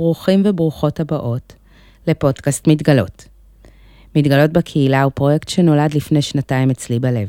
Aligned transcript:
ברוכים 0.00 0.42
וברוכות 0.44 1.00
הבאות 1.00 1.54
לפודקאסט 2.06 2.68
מתגלות. 2.68 3.28
מתגלות 4.16 4.52
בקהילה 4.52 5.02
הוא 5.02 5.12
פרויקט 5.14 5.48
שנולד 5.48 5.94
לפני 5.94 6.22
שנתיים 6.22 6.70
אצלי 6.70 6.98
בלב. 6.98 7.28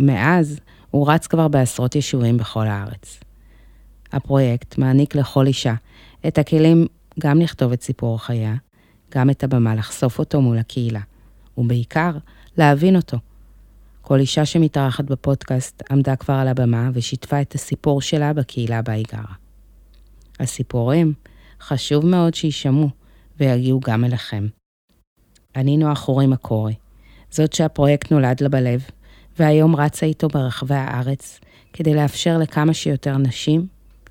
מאז 0.00 0.60
הוא 0.90 1.10
רץ 1.10 1.26
כבר 1.26 1.48
בעשרות 1.48 1.94
יישובים 1.94 2.36
בכל 2.36 2.66
הארץ. 2.66 3.20
הפרויקט 4.12 4.78
מעניק 4.78 5.14
לכל 5.14 5.46
אישה 5.46 5.74
את 6.26 6.38
הכלים 6.38 6.86
גם 7.18 7.40
לכתוב 7.40 7.72
את 7.72 7.82
סיפור 7.82 8.18
חייה, 8.18 8.54
גם 9.14 9.30
את 9.30 9.44
הבמה 9.44 9.74
לחשוף 9.74 10.18
אותו 10.18 10.40
מול 10.40 10.58
הקהילה, 10.58 11.00
ובעיקר 11.58 12.12
להבין 12.58 12.96
אותו. 12.96 13.18
כל 14.00 14.18
אישה 14.18 14.44
שמתארחת 14.44 15.04
בפודקאסט 15.04 15.82
עמדה 15.90 16.16
כבר 16.16 16.34
על 16.34 16.48
הבמה 16.48 16.90
ושיתפה 16.94 17.40
את 17.40 17.54
הסיפור 17.54 18.02
שלה 18.02 18.32
בקהילה 18.32 18.82
בה 18.82 18.92
היא 18.92 19.04
גרה. 19.12 19.34
הסיפורים, 20.40 21.12
חשוב 21.60 22.06
מאוד 22.06 22.34
שיישמעו 22.34 22.88
ויגיעו 23.40 23.80
גם 23.80 24.04
אליכם. 24.04 24.46
אני 25.56 25.76
נועה 25.76 25.94
חורי 25.94 26.26
מקורי, 26.26 26.74
זאת 27.30 27.52
שהפרויקט 27.52 28.12
נולד 28.12 28.42
לה 28.42 28.48
בלב, 28.48 28.84
והיום 29.38 29.76
רצה 29.76 30.06
איתו 30.06 30.28
ברחבי 30.28 30.74
הארץ 30.74 31.40
כדי 31.72 31.94
לאפשר 31.94 32.38
לכמה 32.38 32.74
שיותר 32.74 33.16
נשים 33.16 33.66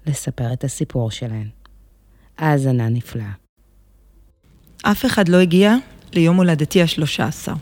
לספר 0.06 0.54
את 0.54 0.64
הסיפור 0.64 1.12
שלהן. 1.12 1.48
האזנה 2.38 2.90
נפלאה. 2.90 3.32
אף 4.82 5.06
אחד 5.06 5.30
לא 5.30 5.38
הגיע 5.38 5.76
ליום 6.14 6.38
הולדתי 6.38 6.82
השלושה 6.82 7.26
עשר. 7.28 7.54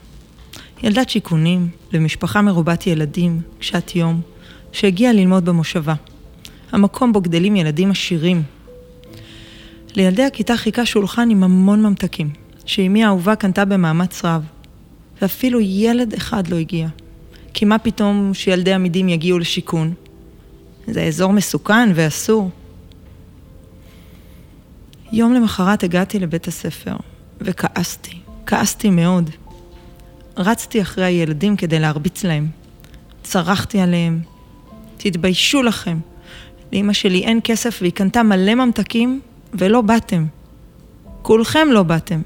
ילדת 0.83 1.09
שיכונים, 1.09 1.69
למשפחה 1.91 2.41
מרובת 2.41 2.87
ילדים, 2.87 3.41
קשת 3.59 3.95
יום, 3.95 4.21
שהגיעה 4.71 5.13
ללמוד 5.13 5.45
במושבה. 5.45 5.93
המקום 6.71 7.13
בו 7.13 7.21
גדלים 7.21 7.55
ילדים 7.55 7.91
עשירים. 7.91 8.43
לילדי 9.97 10.23
הכיתה 10.23 10.57
חיכה 10.57 10.85
שולחן 10.85 11.29
עם 11.29 11.43
המון 11.43 11.83
ממתקים, 11.83 12.29
שאמי 12.65 13.03
האהובה 13.03 13.35
קנתה 13.35 13.65
במאמץ 13.65 14.25
רב. 14.25 14.43
ואפילו 15.21 15.59
ילד 15.61 16.13
אחד 16.13 16.47
לא 16.47 16.55
הגיע. 16.55 16.87
כי 17.53 17.65
מה 17.65 17.79
פתאום 17.79 18.33
שילדי 18.33 18.73
עמידים 18.73 19.09
יגיעו 19.09 19.39
לשיכון? 19.39 19.93
זה 20.87 21.03
אזור 21.03 21.33
מסוכן 21.33 21.89
ואסור. 21.95 22.49
יום 25.11 25.33
למחרת 25.33 25.83
הגעתי 25.83 26.19
לבית 26.19 26.47
הספר, 26.47 26.95
וכעסתי, 27.41 28.17
כעסתי 28.45 28.89
מאוד. 28.89 29.29
רצתי 30.37 30.81
אחרי 30.81 31.05
הילדים 31.05 31.55
כדי 31.55 31.79
להרביץ 31.79 32.23
להם. 32.23 32.47
צרחתי 33.23 33.79
עליהם. 33.79 34.19
תתביישו 34.97 35.63
לכם. 35.63 35.99
לאמא 36.73 36.93
שלי 36.93 37.23
אין 37.23 37.39
כסף 37.43 37.77
והיא 37.81 37.93
קנתה 37.93 38.23
מלא 38.23 38.55
ממתקים 38.55 39.21
ולא 39.57 39.81
באתם. 39.81 40.25
כולכם 41.21 41.67
לא 41.71 41.83
באתם. 41.83 42.21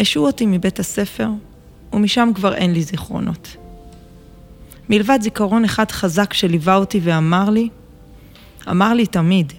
השעו 0.00 0.26
אותי 0.26 0.46
מבית 0.46 0.78
הספר, 0.78 1.28
ומשם 1.92 2.30
כבר 2.34 2.54
אין 2.54 2.72
לי 2.72 2.82
זיכרונות. 2.82 3.56
מלבד 4.88 5.18
זיכרון 5.22 5.64
אחד 5.64 5.90
חזק 5.90 6.32
שליווה 6.32 6.76
אותי 6.76 7.00
ואמר 7.02 7.50
לי, 7.50 7.68
אמר 8.70 8.94
לי 8.94 9.06
תמיד, 9.06 9.52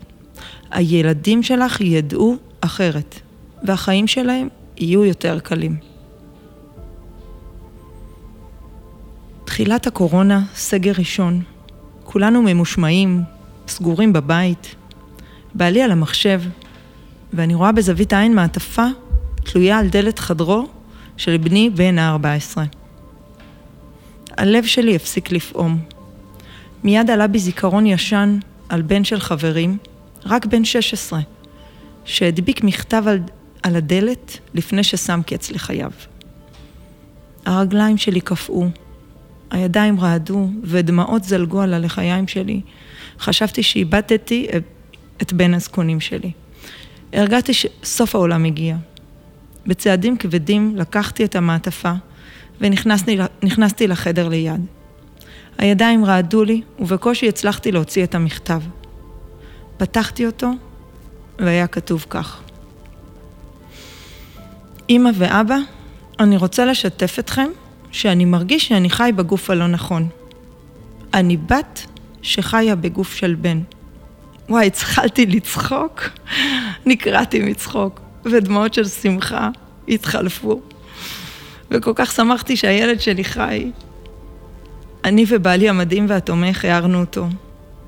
הילדים 0.72 1.44
שלך 1.44 1.82
ידעו 1.82 2.36
אחרת, 2.62 3.20
והחיים 3.64 4.08
שלהם 4.08 4.48
יהיו 4.78 5.06
יותר 5.06 5.40
קלים. 5.40 5.78
תחילת 9.46 9.88
הקורונה, 9.88 10.44
סגר 10.56 10.92
ראשון. 10.98 11.42
כולנו 12.04 12.42
ממושמעים, 12.42 13.22
סגורים 13.68 14.14
בבית. 14.14 14.76
בעלי 15.58 15.82
על 15.82 15.92
המחשב, 15.92 16.42
ואני 17.34 17.56
רואה 17.56 17.72
בזווית 17.72 18.14
העין 18.14 18.36
מעטפה 18.36 18.86
תלויה 19.44 19.80
על 19.80 19.88
דלת 19.88 20.20
חדרו 20.20 20.68
של 21.18 21.38
בני 21.38 21.70
בן 21.70 22.00
ה-14. 22.00 22.58
הלב 24.38 24.66
שלי 24.66 24.96
הפסיק 24.96 25.32
לפעום. 25.32 25.80
מיד 26.84 27.10
עלה 27.10 27.28
בי 27.28 27.40
זיכרון 27.40 27.86
ישן 27.86 28.40
על 28.70 28.82
בן 28.82 29.04
של 29.04 29.20
חברים, 29.20 29.78
רק 30.26 30.46
בן 30.46 30.66
16, 30.66 31.20
שהדביק 32.06 32.64
מכתב 32.64 33.04
על, 33.08 33.20
על 33.64 33.76
הדלת 33.76 34.40
לפני 34.54 34.84
ששם 34.84 35.22
קץ 35.26 35.52
לחייו. 35.52 35.92
הרגליים 37.46 37.98
שלי 37.98 38.22
קפאו, 38.22 38.67
הידיים 39.52 40.00
רעדו 40.00 40.50
ודמעות 40.64 41.23
זלגו 41.23 41.62
על 41.62 41.73
הלחיים 41.73 42.28
שלי. 42.28 42.62
חשבתי 43.20 43.64
שאיבדתי 43.64 44.48
את 44.58 44.64
בן 45.33 45.54
הזקונים 45.54 46.00
שלי. 46.00 46.32
הרגעתי 47.14 47.54
שסוף 47.54 48.16
העולם 48.16 48.45
הגיע. 48.45 48.76
בצעדים 49.67 50.17
כבדים 50.17 50.76
לקחתי 50.76 51.26
את 51.26 51.36
המעטפה 51.36 51.92
ונכנסתי 52.61 53.88
לחדר 53.88 54.28
ליד. 54.28 54.66
הידיים 55.58 56.05
רעדו 56.05 56.44
לי 56.44 56.61
ובקושי 56.80 57.28
הצלחתי 57.28 57.72
להוציא 57.72 58.04
את 58.04 58.16
המכתב. 58.16 58.61
פתחתי 59.78 60.26
אותו 60.26 60.52
והיה 61.39 61.67
כתוב 61.67 62.05
כך: 62.10 62.42
אמא 64.89 65.10
ואבא, 65.14 65.58
אני 66.20 66.38
רוצה 66.38 66.66
לשתף 66.66 67.20
אתכם 67.20 67.49
שאני 67.92 68.26
מרגיש 68.26 68.67
שאני 68.67 68.89
חי 68.89 69.11
בגוף 69.16 69.49
הלא 69.49 69.67
נכון. 69.67 70.08
אני 71.14 71.38
בת 71.38 71.86
שחיה 72.22 72.76
בגוף 72.76 73.16
של 73.16 73.36
בן. 73.36 73.61
וואי, 74.50 74.68
התחלתי 74.68 75.26
לצחוק, 75.26 76.04
נקרעתי 76.86 77.40
מצחוק, 77.40 78.02
ודמעות 78.26 78.74
של 78.74 78.88
שמחה 78.88 79.50
התחלפו. 79.88 80.62
וכל 81.72 81.92
כך 81.96 82.12
שמחתי 82.12 82.56
שהילד 82.58 83.02
שלי 83.02 83.24
חי. 83.24 83.72
אני 85.04 85.26
ובעלי 85.30 85.70
המדהים 85.70 86.06
והתומך 86.10 86.66
הערנו 86.66 87.00
אותו, 87.00 87.28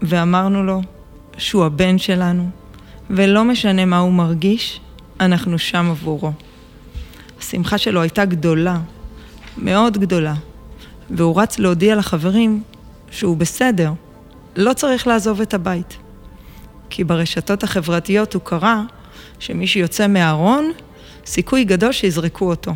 ואמרנו 0.01 0.63
לו 0.63 0.81
שהוא 1.37 1.65
הבן 1.65 1.97
שלנו, 1.97 2.49
ולא 3.09 3.43
משנה 3.43 3.85
מה 3.85 3.97
הוא 3.97 4.13
מרגיש, 4.13 4.79
אנחנו 5.19 5.59
שם 5.59 5.87
עבורו. 5.89 6.31
השמחה 7.39 7.77
שלו 7.77 8.01
הייתה 8.01 8.25
גדולה, 8.25 8.79
מאוד 9.57 9.97
גדולה, 9.97 10.33
והוא 11.09 11.41
רץ 11.41 11.59
להודיע 11.59 11.95
לחברים 11.95 12.63
שהוא 13.11 13.37
בסדר, 13.37 13.91
לא 14.55 14.73
צריך 14.73 15.07
לעזוב 15.07 15.41
את 15.41 15.53
הבית. 15.53 15.97
כי 16.89 17.03
ברשתות 17.03 17.63
החברתיות 17.63 18.33
הוא 18.33 18.41
קרא 18.41 18.75
שמי 19.39 19.67
שיוצא 19.67 20.07
מהארון, 20.07 20.71
סיכוי 21.25 21.63
גדול 21.63 21.91
שיזרקו 21.91 22.49
אותו, 22.49 22.73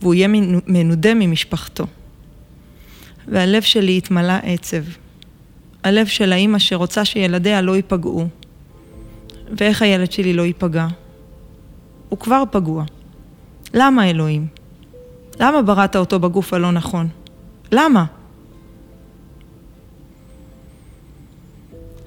והוא 0.00 0.14
יהיה 0.14 0.28
מנודה 0.66 1.14
ממשפחתו. 1.14 1.86
והלב 3.28 3.62
שלי 3.62 3.98
התמלא 3.98 4.34
עצב. 4.42 4.82
הלב 5.84 6.06
של 6.06 6.32
האימא 6.32 6.58
שרוצה 6.58 7.04
שילדיה 7.04 7.62
לא 7.62 7.76
ייפגעו. 7.76 8.28
ואיך 9.58 9.82
הילד 9.82 10.12
שלי 10.12 10.32
לא 10.32 10.42
ייפגע? 10.42 10.86
הוא 12.08 12.18
כבר 12.18 12.42
פגוע. 12.50 12.84
למה 13.74 14.10
אלוהים? 14.10 14.46
למה 15.40 15.62
בראת 15.62 15.96
אותו 15.96 16.18
בגוף 16.18 16.54
הלא 16.54 16.70
נכון? 16.70 17.08
למה? 17.72 18.04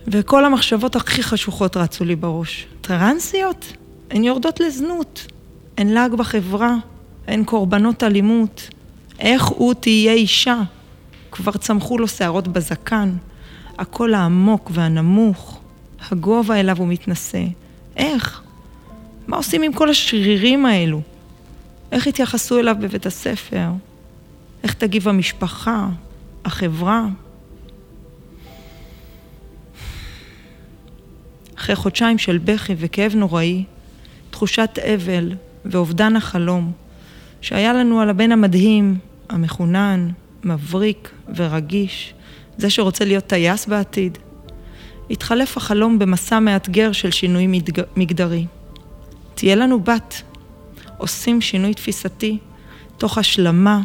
וכל 0.07 0.45
המחשבות 0.45 0.95
הכי 0.95 1.23
חשוכות 1.23 1.77
רצו 1.77 2.05
לי 2.05 2.15
בראש. 2.15 2.67
טרנסיות? 2.81 3.73
הן 4.11 4.23
יורדות 4.23 4.59
לזנות. 4.59 5.27
הן 5.77 5.87
לעג 5.87 6.13
בחברה. 6.13 6.75
הן 7.27 7.43
קורבנות 7.43 8.03
אלימות. 8.03 8.69
איך 9.19 9.45
הוא 9.45 9.73
תהיה 9.73 10.13
אישה? 10.13 10.61
כבר 11.31 11.51
צמחו 11.51 11.97
לו 11.97 12.07
שערות 12.07 12.47
בזקן. 12.47 13.15
הקול 13.77 14.13
העמוק 14.13 14.71
והנמוך. 14.73 15.59
הגובה 16.11 16.59
אליו 16.59 16.77
הוא 16.77 16.87
מתנשא. 16.87 17.43
איך? 17.95 18.41
מה 19.27 19.37
עושים 19.37 19.61
עם 19.61 19.73
כל 19.73 19.89
השרירים 19.89 20.65
האלו? 20.65 21.01
איך 21.91 22.07
יתייחסו 22.07 22.59
אליו 22.59 22.75
בבית 22.79 23.05
הספר? 23.05 23.69
איך 24.63 24.73
תגיב 24.73 25.07
המשפחה, 25.07 25.87
החברה? 26.45 27.05
אחרי 31.57 31.75
חודשיים 31.75 32.17
של 32.17 32.37
בכי 32.37 32.75
וכאב 32.77 33.15
נוראי, 33.15 33.63
תחושת 34.29 34.79
אבל 34.93 35.31
ואובדן 35.65 36.15
החלום 36.15 36.71
שהיה 37.41 37.73
לנו 37.73 38.01
על 38.01 38.09
הבן 38.09 38.31
המדהים, 38.31 38.97
המחונן, 39.29 40.09
מבריק 40.43 41.11
ורגיש, 41.35 42.13
זה 42.57 42.69
שרוצה 42.69 43.05
להיות 43.05 43.23
טייס 43.23 43.65
בעתיד, 43.65 44.17
התחלף 45.09 45.57
החלום 45.57 45.99
במסע 45.99 46.39
מאתגר 46.39 46.91
של 46.91 47.11
שינוי 47.11 47.47
מגדרי. 47.95 48.45
תהיה 49.35 49.55
לנו 49.55 49.79
בת, 49.79 50.21
עושים 50.97 51.41
שינוי 51.41 51.73
תפיסתי 51.73 52.37
תוך 52.97 53.17
השלמה 53.17 53.81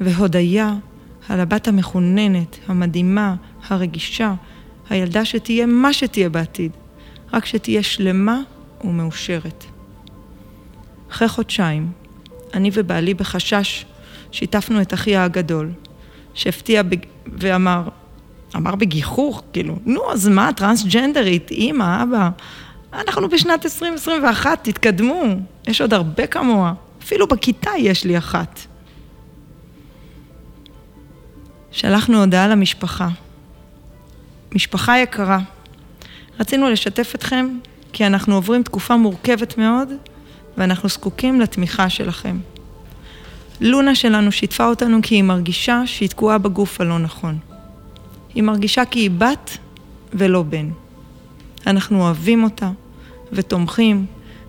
והודיה 0.00 0.74
על 1.28 1.40
הבת 1.40 1.68
המחוננת, 1.68 2.58
המדהימה, 2.66 3.34
הרגישה, 3.68 4.34
הילדה 4.90 5.24
שתהיה 5.24 5.66
מה 5.66 5.92
שתהיה 5.92 6.28
בעתיד, 6.28 6.72
רק 7.32 7.46
שתהיה 7.46 7.82
שלמה 7.82 8.40
ומאושרת. 8.84 9.64
אחרי 11.10 11.28
חודשיים, 11.28 11.92
אני 12.54 12.70
ובעלי 12.74 13.14
בחשש 13.14 13.84
שיתפנו 14.32 14.82
את 14.82 14.94
אחי 14.94 15.16
הגדול, 15.16 15.70
שהפתיע 16.34 16.82
בג... 16.82 16.98
ואמר, 17.26 17.88
אמר 18.56 18.74
בגיחוך, 18.74 19.42
כאילו, 19.52 19.78
נו, 19.84 20.12
אז 20.12 20.28
מה, 20.28 20.50
טרנסג'נדרית, 20.56 21.50
אימא, 21.50 22.02
אבא, 22.02 22.30
אנחנו 22.92 23.28
בשנת 23.28 23.64
2021, 23.64 24.58
תתקדמו, 24.62 25.22
יש 25.68 25.80
עוד 25.80 25.94
הרבה 25.94 26.26
כמוה, 26.26 26.72
אפילו 27.02 27.26
בכיתה 27.26 27.70
יש 27.78 28.04
לי 28.04 28.18
אחת. 28.18 28.60
שלחנו 31.70 32.20
הודעה 32.20 32.48
למשפחה. 32.48 33.08
משפחה 34.54 34.98
יקרה, 34.98 35.38
רצינו 36.40 36.70
לשתף 36.70 37.12
אתכם 37.14 37.48
כי 37.92 38.06
אנחנו 38.06 38.34
עוברים 38.34 38.62
תקופה 38.62 38.96
מורכבת 38.96 39.58
מאוד 39.58 39.88
ואנחנו 40.56 40.88
זקוקים 40.88 41.40
לתמיכה 41.40 41.90
שלכם. 41.90 42.38
לונה 43.60 43.94
שלנו 43.94 44.32
שיתפה 44.32 44.66
אותנו 44.66 44.98
כי 45.02 45.14
היא 45.14 45.22
מרגישה 45.22 45.82
שהיא 45.86 46.08
תקועה 46.08 46.38
בגוף 46.38 46.80
הלא 46.80 46.98
נכון. 46.98 47.38
היא 48.34 48.42
מרגישה 48.42 48.84
כי 48.84 48.98
היא 48.98 49.10
בת 49.10 49.58
ולא 50.14 50.42
בן. 50.42 50.70
אנחנו 51.66 52.02
אוהבים 52.02 52.44
אותה 52.44 52.70
ותומכים 53.32 54.06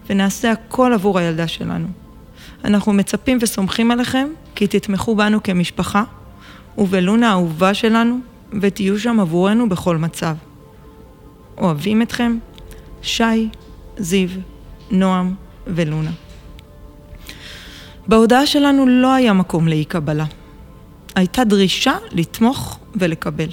ונעשה 0.10 0.52
הכל 0.52 0.94
עבור 0.94 1.20
הילדה 1.20 1.48
שלנו. 1.48 1.88
אנחנו 2.66 2.94
מצפים 2.94 3.38
וסומכים 3.42 3.92
עליכם 3.92 4.28
כי 4.56 4.68
תתמכו 4.68 5.16
בנו 5.16 5.44
כמשפחה 5.44 6.04
ובלונה 6.78 7.30
האהובה 7.30 7.74
שלנו 7.74 8.20
ותהיו 8.62 9.00
שם 9.00 9.20
עבורנו 9.20 9.70
בכל 9.70 9.98
מצב. 9.98 10.36
אוהבים 11.62 12.02
אתכם, 12.02 12.38
שי, 13.02 13.50
זיו, 13.98 14.30
נועם 14.92 15.36
ולונה. 15.68 16.12
בהודעה 18.08 18.46
שלנו 18.46 18.88
לא 18.88 19.14
היה 19.14 19.34
מקום 19.34 19.68
לאי 19.68 19.86
קבלה. 19.86 20.26
הייתה 21.16 21.44
דרישה 21.44 21.94
לתמוך 22.12 22.80
ולקבל. 22.96 23.50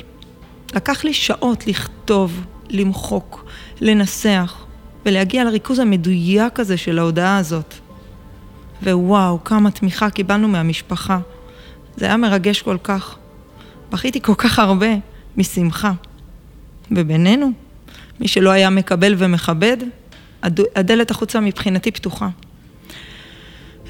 לקח 0.74 1.04
לי 1.04 1.14
שעות 1.14 1.66
לכתוב, 1.66 2.44
למחוק, 2.70 3.44
לנסח 3.80 4.64
ולהגיע 5.06 5.44
לריכוז 5.44 5.78
המדויק 5.78 6.60
הזה 6.60 6.76
של 6.76 6.98
ההודעה 6.98 7.38
הזאת. 7.38 7.74
ווואו, 8.82 9.44
כמה 9.44 9.70
תמיכה 9.70 10.10
קיבלנו 10.10 10.48
מהמשפחה. 10.48 11.18
זה 11.96 12.06
היה 12.06 12.16
מרגש 12.16 12.62
כל 12.62 12.76
כך. 12.82 13.16
בכיתי 13.90 14.22
כל 14.22 14.34
כך 14.34 14.58
הרבה 14.58 14.88
משמחה. 15.36 15.92
ובינינו, 16.90 17.50
מי 18.20 18.28
שלא 18.28 18.50
היה 18.50 18.70
מקבל 18.70 19.14
ומכבד, 19.18 19.76
הדלת 20.76 21.10
החוצה 21.10 21.40
מבחינתי 21.40 21.90
פתוחה. 21.90 22.28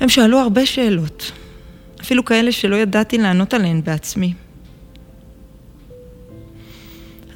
הם 0.01 0.09
שאלו 0.09 0.39
הרבה 0.39 0.67
שאלות, 0.67 1.33
אפילו 2.01 2.25
כאלה 2.25 2.53
שלא 2.53 2.77
ידעתי 2.77 3.19
לענות 3.19 3.55
עליהן 3.55 3.83
בעצמי. 3.85 4.35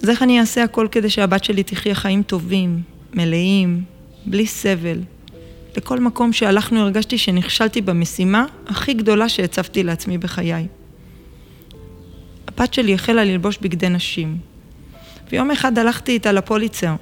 אז 0.03 0.11
איך 0.11 0.23
אני 0.23 0.41
אעשה 0.41 0.65
הכל 0.65 0.89
כדי 0.91 1.11
שהבת 1.11 1.45
שלי 1.45 1.63
תחיה 1.63 1.95
חיים 1.95 2.23
טובים, 2.23 2.83
מלאים, 3.15 3.83
בלי 4.27 4.47
סבל? 4.47 5.01
לכל 5.77 6.01
מקום 6.01 6.33
שהלכנו 6.33 6.81
הרגשתי 6.81 7.19
שנכשלתי 7.19 7.81
במשימה 7.81 8.47
הכי 8.67 8.95
גדולה 8.95 9.29
שהצבתי 9.29 9.83
לעצמי 9.83 10.19
בחיי. 10.19 10.67
הבת 12.49 12.75
שלי 12.75 12.95
החלה 12.95 13.25
ללבוש 13.25 13.59
בגדי 13.59 13.89
נשים. 13.89 14.52
ויום 15.33 15.51
אחד 15.51 15.79
הלכתי 15.79 16.13
איתה 16.13 16.33
לפוליצר, 16.33 16.95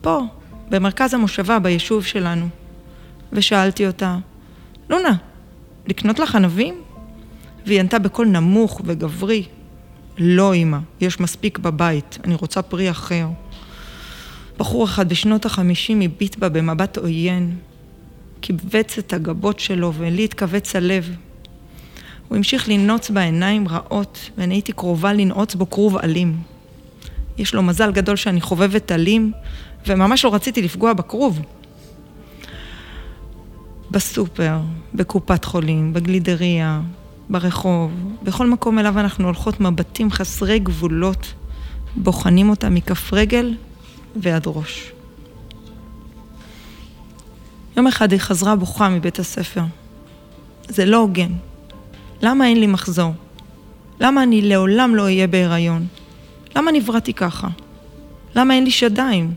פה, 0.00 0.20
במרכז 0.68 1.14
המושבה, 1.14 1.58
ביישוב 1.58 2.04
שלנו, 2.04 2.48
ושאלתי 3.32 3.86
אותה, 3.86 4.18
לונה, 4.90 5.16
לקנות 5.86 6.18
לך 6.18 6.34
ענבים? 6.34 6.74
והיא 7.66 7.80
ענתה 7.80 7.98
בקול 7.98 8.26
נמוך 8.26 8.80
וגברי, 8.84 9.44
לא 10.18 10.54
אמא, 10.54 10.78
יש 11.00 11.20
מספיק 11.20 11.58
בבית, 11.58 12.18
אני 12.24 12.34
רוצה 12.34 12.62
פרי 12.62 12.90
אחר. 12.90 13.26
בחור 14.58 14.84
אחד 14.84 15.08
בשנות 15.08 15.46
החמישים 15.46 16.00
הביט 16.00 16.36
בה 16.36 16.48
במבט 16.48 16.98
עוין, 16.98 17.56
קיבץ 18.40 18.98
את 18.98 19.12
הגבות 19.12 19.60
שלו 19.60 19.92
ולי 19.98 20.24
התכווץ 20.24 20.76
הלב. 20.76 21.16
הוא 22.28 22.36
המשיך 22.36 22.68
לנעוץ 22.68 23.10
בעיניים 23.10 23.68
רעות, 23.68 24.30
ואני 24.38 24.54
הייתי 24.54 24.72
קרובה 24.72 25.12
לנעוץ 25.12 25.54
בו 25.54 25.70
כרוב 25.70 25.96
אלים. 25.96 26.49
יש 27.40 27.54
לו 27.54 27.62
מזל 27.62 27.92
גדול 27.92 28.16
שאני 28.16 28.40
חובבת 28.40 28.92
אלים, 28.92 29.32
וממש 29.86 30.24
לא 30.24 30.34
רציתי 30.34 30.62
לפגוע 30.62 30.92
בכרוב. 30.92 31.40
בסופר, 33.90 34.58
בקופת 34.94 35.44
חולים, 35.44 35.92
בגלידריה, 35.92 36.80
ברחוב, 37.28 37.92
בכל 38.22 38.46
מקום 38.46 38.78
אליו 38.78 38.98
אנחנו 38.98 39.24
הולכות 39.24 39.60
מבטים 39.60 40.10
חסרי 40.10 40.58
גבולות, 40.58 41.34
בוחנים 41.96 42.50
אותה 42.50 42.68
מכף 42.68 43.12
רגל 43.12 43.54
ועד 44.16 44.42
ראש. 44.46 44.92
יום 47.76 47.86
אחד 47.86 48.12
היא 48.12 48.20
חזרה 48.20 48.56
בוכה 48.56 48.88
מבית 48.88 49.18
הספר. 49.18 49.62
זה 50.68 50.84
לא 50.84 50.96
הוגן. 50.96 51.32
למה 52.22 52.46
אין 52.46 52.60
לי 52.60 52.66
מחזור? 52.66 53.12
למה 54.00 54.22
אני 54.22 54.42
לעולם 54.42 54.94
לא 54.94 55.02
אהיה 55.02 55.26
בהיריון? 55.26 55.86
למה 56.56 56.72
נבראתי 56.72 57.12
ככה? 57.12 57.48
למה 58.36 58.54
אין 58.54 58.64
לי 58.64 58.70
שדיים? 58.70 59.34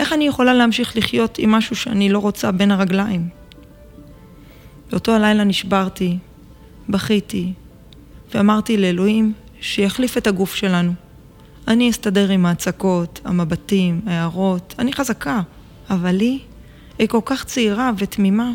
איך 0.00 0.12
אני 0.12 0.26
יכולה 0.26 0.54
להמשיך 0.54 0.96
לחיות 0.96 1.38
עם 1.38 1.50
משהו 1.50 1.76
שאני 1.76 2.08
לא 2.08 2.18
רוצה 2.18 2.52
בין 2.52 2.70
הרגליים? 2.70 3.28
באותו 4.90 5.12
הלילה 5.12 5.44
נשברתי, 5.44 6.18
בכיתי, 6.88 7.52
ואמרתי 8.34 8.76
לאלוהים 8.76 9.32
שיחליף 9.60 10.16
את 10.16 10.26
הגוף 10.26 10.54
שלנו. 10.54 10.92
אני 11.68 11.90
אסתדר 11.90 12.30
עם 12.30 12.46
ההצקות, 12.46 13.20
המבטים, 13.24 14.00
ההערות, 14.06 14.74
אני 14.78 14.92
חזקה, 14.92 15.40
אבל 15.90 16.20
היא, 16.20 16.38
היא 16.98 17.08
כל 17.08 17.20
כך 17.24 17.44
צעירה 17.44 17.90
ותמימה. 17.98 18.52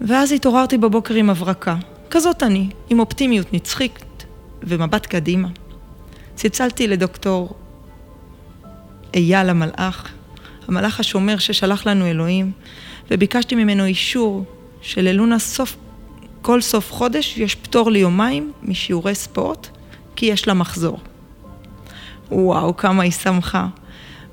ואז 0.00 0.32
התעוררתי 0.32 0.78
בבוקר 0.78 1.14
עם 1.14 1.30
הברקה, 1.30 1.76
כזאת 2.10 2.42
אני, 2.42 2.68
עם 2.90 3.00
אופטימיות 3.00 3.52
נצחית 3.52 4.04
ומבט 4.64 5.06
קדימה. 5.06 5.48
צלצלתי 6.34 6.88
לדוקטור 6.88 7.54
אייל 9.14 9.50
המלאך, 9.50 10.12
המלאך 10.68 11.00
השומר 11.00 11.38
ששלח 11.38 11.86
לנו 11.86 12.06
אלוהים, 12.06 12.52
וביקשתי 13.10 13.54
ממנו 13.54 13.84
אישור 13.84 14.44
שללונה 14.82 15.38
סוף, 15.38 15.76
כל 16.42 16.60
סוף 16.60 16.92
חודש 16.92 17.38
יש 17.38 17.54
פטור 17.54 17.90
ליומיים 17.90 18.52
משיעורי 18.62 19.14
ספורט, 19.14 19.68
כי 20.16 20.26
יש 20.26 20.48
לה 20.48 20.54
מחזור. 20.54 20.98
וואו, 22.30 22.76
כמה 22.76 23.02
היא 23.02 23.12
שמחה. 23.12 23.66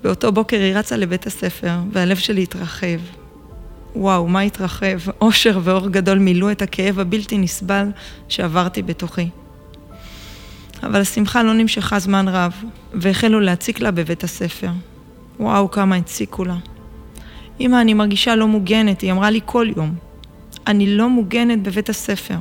באותו 0.03 0.32
בוקר 0.32 0.58
היא 0.58 0.75
רצה 0.75 0.98
לבית 0.98 1.27
הספר, 1.27 1.74
והלב 1.92 2.18
שלי 2.18 2.44
התרחב. 2.44 3.00
וואו, 3.96 4.27
מה 4.27 4.42
התרחב? 4.42 4.98
אושר 5.22 5.60
ואור 5.63 5.89
גדול 5.89 6.18
מילאו 6.18 6.51
את 6.51 6.62
הכאב 6.62 7.00
הבלתי 7.00 7.38
נסבל 7.38 7.88
שעברתי 8.30 8.82
בתוכי. 8.82 9.30
אבל 10.83 11.01
השמחה 11.01 11.43
לא 11.43 11.53
נמשכה 11.53 12.00
זמן 12.00 12.27
רב, 12.27 12.53
והחלו 12.93 13.39
להציק 13.39 13.79
לה 13.79 13.91
בבית 13.91 14.24
הספר. 14.24 14.69
וואו, 15.39 15.71
כמה 15.71 15.95
הציקו 15.95 16.45
לה. 16.45 16.55
אמא, 17.59 17.81
אני 17.81 17.93
מרגישה 17.93 18.36
לא 18.36 18.48
מוגנת, 18.48 19.01
היא 19.01 19.12
אמרה 19.12 19.29
לי 19.29 19.39
כל 19.45 19.67
יום. 19.77 19.95
אני 20.67 20.95
לא 20.95 21.09
מוגנת 21.09 21.63
בבית 21.63 21.89
הספר. 21.89 22.38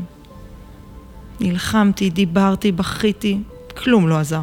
נלחמתי, 1.41 2.11
דיברתי, 2.11 2.73
בכיתי, 2.73 3.39
כלום 3.77 4.09
לא 4.09 4.19
עזר. 4.19 4.43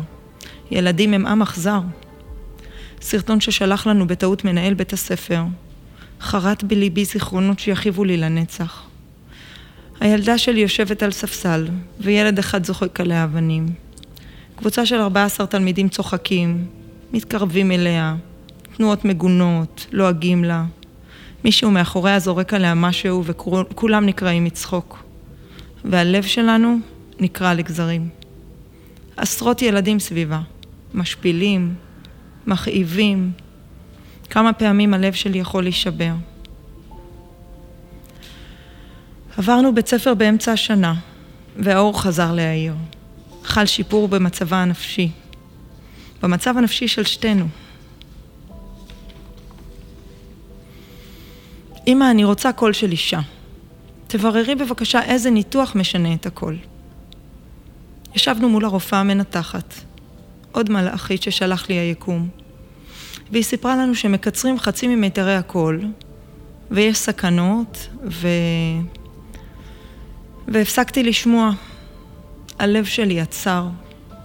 ילדים 0.71 1.13
הם 1.13 1.25
עם 1.25 1.41
אכזר. 1.41 1.81
סרטון 3.01 3.41
ששלח 3.41 3.87
לנו 3.87 4.07
בטעות 4.07 4.45
מנהל 4.45 4.73
בית 4.73 4.93
הספר, 4.93 5.43
חרט 6.21 6.63
בליבי 6.63 7.05
זיכרונות 7.05 7.59
שיכאיבו 7.59 8.03
לי 8.03 8.17
לנצח. 8.17 8.83
הילדה 9.99 10.37
שלי 10.37 10.59
יושבת 10.59 11.03
על 11.03 11.11
ספסל, 11.11 11.67
וילד 11.99 12.39
אחד 12.39 12.65
זוחק 12.65 12.99
עליה 12.99 13.23
אבנים. 13.23 13.84
קבוצה 14.55 14.85
של 14.85 14.95
14 14.95 15.47
תלמידים 15.47 15.89
צוחקים, 15.89 16.65
מתקרבים 17.13 17.71
אליה, 17.71 18.15
תנועות 18.77 19.05
מגונות, 19.05 19.87
לועגים 19.91 20.43
לה. 20.43 20.65
מישהו 21.43 21.71
מאחוריה 21.71 22.19
זורק 22.19 22.53
עליה 22.53 22.75
משהו 22.75 23.23
וכולם 23.25 24.05
נקרעים 24.05 24.43
מצחוק. 24.43 25.03
והלב 25.85 26.23
שלנו 26.23 26.77
נקרע 27.19 27.53
לגזרים. 27.53 28.09
עשרות 29.17 29.61
ילדים 29.61 29.99
סביבה, 29.99 30.41
משפילים, 30.93 31.75
מכאיבים. 32.47 33.31
כמה 34.29 34.53
פעמים 34.53 34.93
הלב 34.93 35.13
שלי 35.13 35.39
יכול 35.39 35.63
להישבר. 35.63 36.13
עברנו 39.37 39.75
בית 39.75 39.87
ספר 39.87 40.13
באמצע 40.13 40.51
השנה, 40.51 40.93
והאור 41.57 42.01
חזר 42.01 42.33
להעיר. 42.33 42.73
חל 43.45 43.65
שיפור 43.65 44.07
במצבה 44.07 44.57
הנפשי, 44.57 45.09
במצב 46.21 46.57
הנפשי 46.57 46.87
של 46.87 47.03
שתינו. 47.03 47.47
אמא, 51.87 52.11
אני 52.11 52.23
רוצה 52.23 52.51
קול 52.51 52.73
של 52.73 52.91
אישה. 52.91 53.19
תבררי 54.07 54.55
בבקשה 54.55 55.03
איזה 55.03 55.29
ניתוח 55.29 55.75
משנה 55.75 56.13
את 56.13 56.25
הקול. 56.25 56.57
ישבנו 58.15 58.49
מול 58.49 58.65
הרופאה 58.65 58.99
המנתחת, 58.99 59.73
עוד 60.51 60.71
מלאכית 60.71 61.23
ששלח 61.23 61.69
לי 61.69 61.75
היקום, 61.75 62.27
והיא 63.31 63.43
סיפרה 63.43 63.75
לנו 63.75 63.95
שמקצרים 63.95 64.59
חצי 64.59 64.87
ממיתרי 64.87 65.35
הקול, 65.35 65.87
ויש 66.71 66.97
סכנות, 66.97 67.87
ו... 68.05 68.27
והפסקתי 70.47 71.03
לשמוע. 71.03 71.51
הלב 72.59 72.85
שלי 72.85 73.21
עצר, 73.21 73.67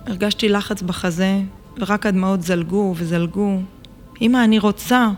הרגשתי 0.06 0.48
לחץ 0.48 0.82
בחזה, 0.82 1.40
ורק 1.78 2.06
הדמעות 2.06 2.42
זלגו 2.42 2.94
וזלגו. 2.96 3.60
אמא, 4.20 4.44
אני 4.44 4.58
רוצה. 4.58 5.08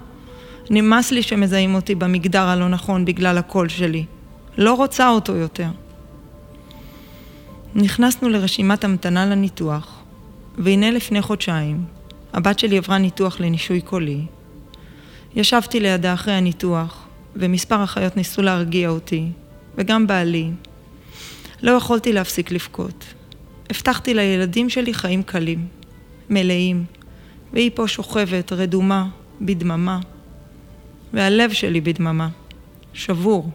נמאס 0.70 1.10
לי 1.10 1.22
שמזהים 1.22 1.74
אותי 1.74 1.94
במגדר 1.94 2.42
הלא 2.42 2.68
נכון 2.68 3.04
בגלל 3.04 3.38
הקול 3.38 3.68
שלי. 3.68 4.04
לא 4.58 4.74
רוצה 4.74 5.08
אותו 5.08 5.36
יותר. 5.36 5.68
נכנסנו 7.74 8.28
לרשימת 8.28 8.84
המתנה 8.84 9.26
לניתוח, 9.26 9.98
והנה 10.58 10.90
לפני 10.90 11.22
חודשיים, 11.22 11.84
הבת 12.32 12.58
שלי 12.58 12.78
עברה 12.78 12.98
ניתוח 12.98 13.40
לנישוי 13.40 13.80
קולי. 13.80 14.20
ישבתי 15.34 15.80
לידה 15.80 16.14
אחרי 16.14 16.34
הניתוח, 16.34 17.06
ומספר 17.36 17.84
אחיות 17.84 18.16
ניסו 18.16 18.42
להרגיע 18.42 18.88
אותי, 18.88 19.26
וגם 19.78 20.06
בעלי. 20.06 20.50
לא 21.62 21.70
יכולתי 21.70 22.12
להפסיק 22.12 22.50
לבכות. 22.50 23.04
הבטחתי 23.70 24.14
לילדים 24.14 24.70
שלי 24.70 24.94
חיים 24.94 25.22
קלים, 25.22 25.66
מלאים, 26.30 26.84
והיא 27.52 27.70
פה 27.74 27.88
שוכבת, 27.88 28.52
רדומה, 28.52 29.08
בדממה, 29.40 30.00
והלב 31.12 31.52
שלי 31.52 31.80
בדממה, 31.80 32.28
שבור. 32.92 33.50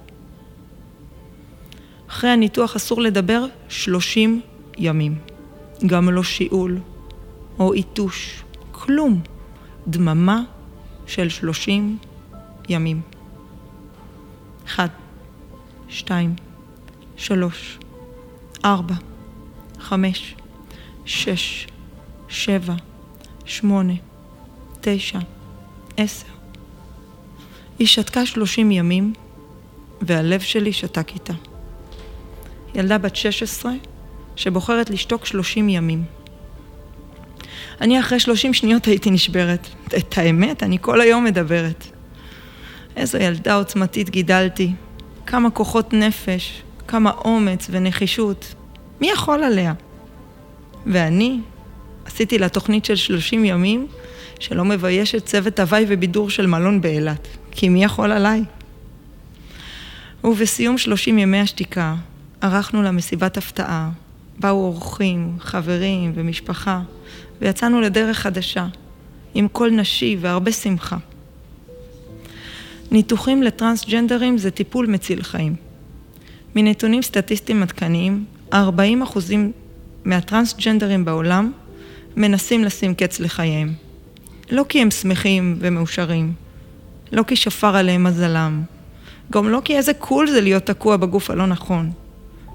אחרי 2.10 2.30
הניתוח 2.30 2.76
אסור 2.76 3.02
לדבר 3.02 3.46
30 3.70 4.42
ימים. 4.78 5.16
גם 5.86 6.10
לא 6.10 6.24
שיעול 6.24 6.80
או 7.60 7.74
עיתוש, 7.74 8.44
כלום. 8.72 9.22
דממה 9.88 10.44
של 11.08 11.30
30 11.30 11.98
ימים. 12.70 13.02
אחד, 14.66 14.88
שתיים, 15.90 16.36
שלוש, 17.18 17.80
ארבע, 18.66 18.96
חמש, 19.80 20.36
שש, 21.06 21.68
שבע, 22.30 22.74
שמונה, 23.46 23.94
תשע, 24.82 25.20
עשר. 25.98 26.28
היא 27.80 27.88
שתקה 27.88 28.26
שלושים 28.26 28.72
ימים, 28.72 29.14
והלב 30.02 30.40
שלי 30.40 30.74
שתק 30.74 31.12
איתה. 31.14 31.34
ילדה 32.76 32.98
בת 32.98 33.16
16 33.16 33.72
שבוחרת 34.36 34.90
לשתוק 34.90 35.26
30 35.26 35.70
ימים. 35.70 36.04
אני 37.82 38.00
אחרי 38.00 38.20
30 38.20 38.54
שניות 38.54 38.86
הייתי 38.86 39.12
נשברת. 39.12 39.68
את 39.98 40.18
האמת, 40.18 40.64
אני 40.64 40.78
כל 40.82 41.02
היום 41.02 41.24
מדברת. 41.24 41.86
איזו 42.96 43.18
ילדה 43.18 43.56
עוצמתית 43.56 44.10
גידלתי. 44.10 44.72
כמה 45.26 45.50
כוחות 45.50 45.94
נפש, 45.94 46.64
כמה 46.88 47.12
אומץ 47.12 47.68
ונחישות. 47.72 48.56
מי 49.02 49.10
יכול 49.10 49.44
עליה? 49.44 49.74
ואני 50.86 51.40
עשיתי 52.06 52.38
לה 52.38 52.50
תוכנית 52.50 52.86
של 52.86 52.96
30 52.96 53.46
ימים 53.46 53.88
שלא 54.40 54.66
מביישת 54.66 55.26
צוות 55.26 55.60
הוואי 55.60 55.86
ובידור 55.88 56.30
של 56.30 56.48
מלון 56.48 56.82
באילת. 56.82 57.28
כי 57.52 57.70
מי 57.70 57.84
יכול 57.84 58.12
עליי? 58.12 58.44
ובסיום 60.24 60.78
30 60.78 61.18
ימי 61.18 61.40
השתיקה, 61.40 61.96
ערכנו 62.42 62.82
לה 62.82 62.92
מסיבת 62.92 63.38
הפתעה. 63.38 63.90
באו 64.40 64.66
אורחים, 64.66 65.38
חברים 65.40 66.12
ומשפחה, 66.16 66.82
ויצאנו 67.42 67.82
לדרך 67.82 68.18
חדשה, 68.18 68.68
עם 69.34 69.48
קול 69.48 69.70
נשי 69.70 70.18
והרבה 70.20 70.52
שמחה. 70.52 70.98
ניתוחים 72.92 73.44
לטרנסג'נדרים 73.44 74.38
זה 74.38 74.52
טיפול 74.52 74.88
מציל 74.88 75.24
חיים. 75.24 75.56
מנתונים 76.60 77.02
סטטיסטיים 77.02 77.64
עדכניים, 77.64 78.26
40 78.54 79.02
אחוזים 79.02 79.52
מהטרנסג'נדרים 80.06 81.06
בעולם 81.06 81.52
מנסים 82.16 82.64
לשים 82.64 82.96
קץ 82.96 83.20
לחייהם. 83.20 83.74
לא 84.52 84.66
כי 84.70 84.82
הם 84.82 84.92
שמחים 84.92 85.56
ומאושרים, 85.60 86.34
לא 87.12 87.24
כי 87.24 87.36
שפר 87.36 87.76
עליהם 87.76 88.04
מזלם, 88.04 88.64
גם 89.32 89.50
לא 89.50 89.62
כי 89.66 89.78
איזה 89.78 89.94
קול 89.94 90.28
זה 90.30 90.42
להיות 90.42 90.66
תקוע 90.66 90.98
בגוף 90.98 91.30
הלא 91.30 91.46
נכון. 91.46 91.92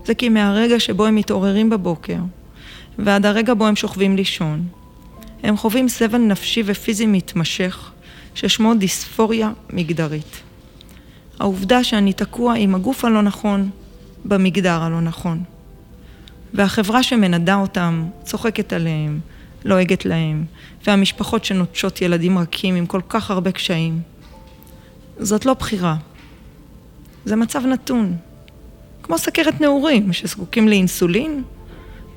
זה 0.04 0.14
כי 0.14 0.28
מהרגע 0.28 0.80
שבו 0.80 1.06
הם 1.06 1.14
מתעוררים 1.14 1.70
בבוקר, 1.70 2.18
ועד 2.98 3.26
הרגע 3.26 3.54
בו 3.54 3.66
הם 3.66 3.76
שוכבים 3.76 4.16
לישון, 4.16 4.66
הם 5.42 5.56
חווים 5.56 5.88
סבל 5.88 6.18
נפשי 6.18 6.62
ופיזי 6.66 7.06
מתמשך, 7.06 7.90
ששמו 8.34 8.74
דיספוריה 8.74 9.50
מגדרית. 9.70 10.42
העובדה 11.40 11.84
שאני 11.84 12.12
תקוע 12.12 12.54
עם 12.54 12.74
הגוף 12.74 13.04
הלא 13.04 13.22
נכון, 13.22 13.70
במגדר 14.24 14.82
הלא 14.82 15.00
נכון. 15.00 15.42
והחברה 16.54 17.02
שמנדה 17.02 17.54
אותם, 17.54 18.04
צוחקת 18.24 18.72
עליהם, 18.72 19.20
לועגת 19.64 20.04
להם, 20.04 20.44
והמשפחות 20.86 21.44
שנוטשות 21.44 22.02
ילדים 22.02 22.38
רכים 22.38 22.74
עם 22.74 22.86
כל 22.86 23.00
כך 23.08 23.30
הרבה 23.30 23.52
קשיים. 23.52 24.00
זאת 25.18 25.46
לא 25.46 25.54
בחירה, 25.54 25.96
זה 27.24 27.36
מצב 27.36 27.66
נתון. 27.66 28.16
כמו 29.02 29.18
סכרת 29.18 29.60
נעורים 29.60 30.12
שזקוקים 30.12 30.68
לאינסולין, 30.68 31.42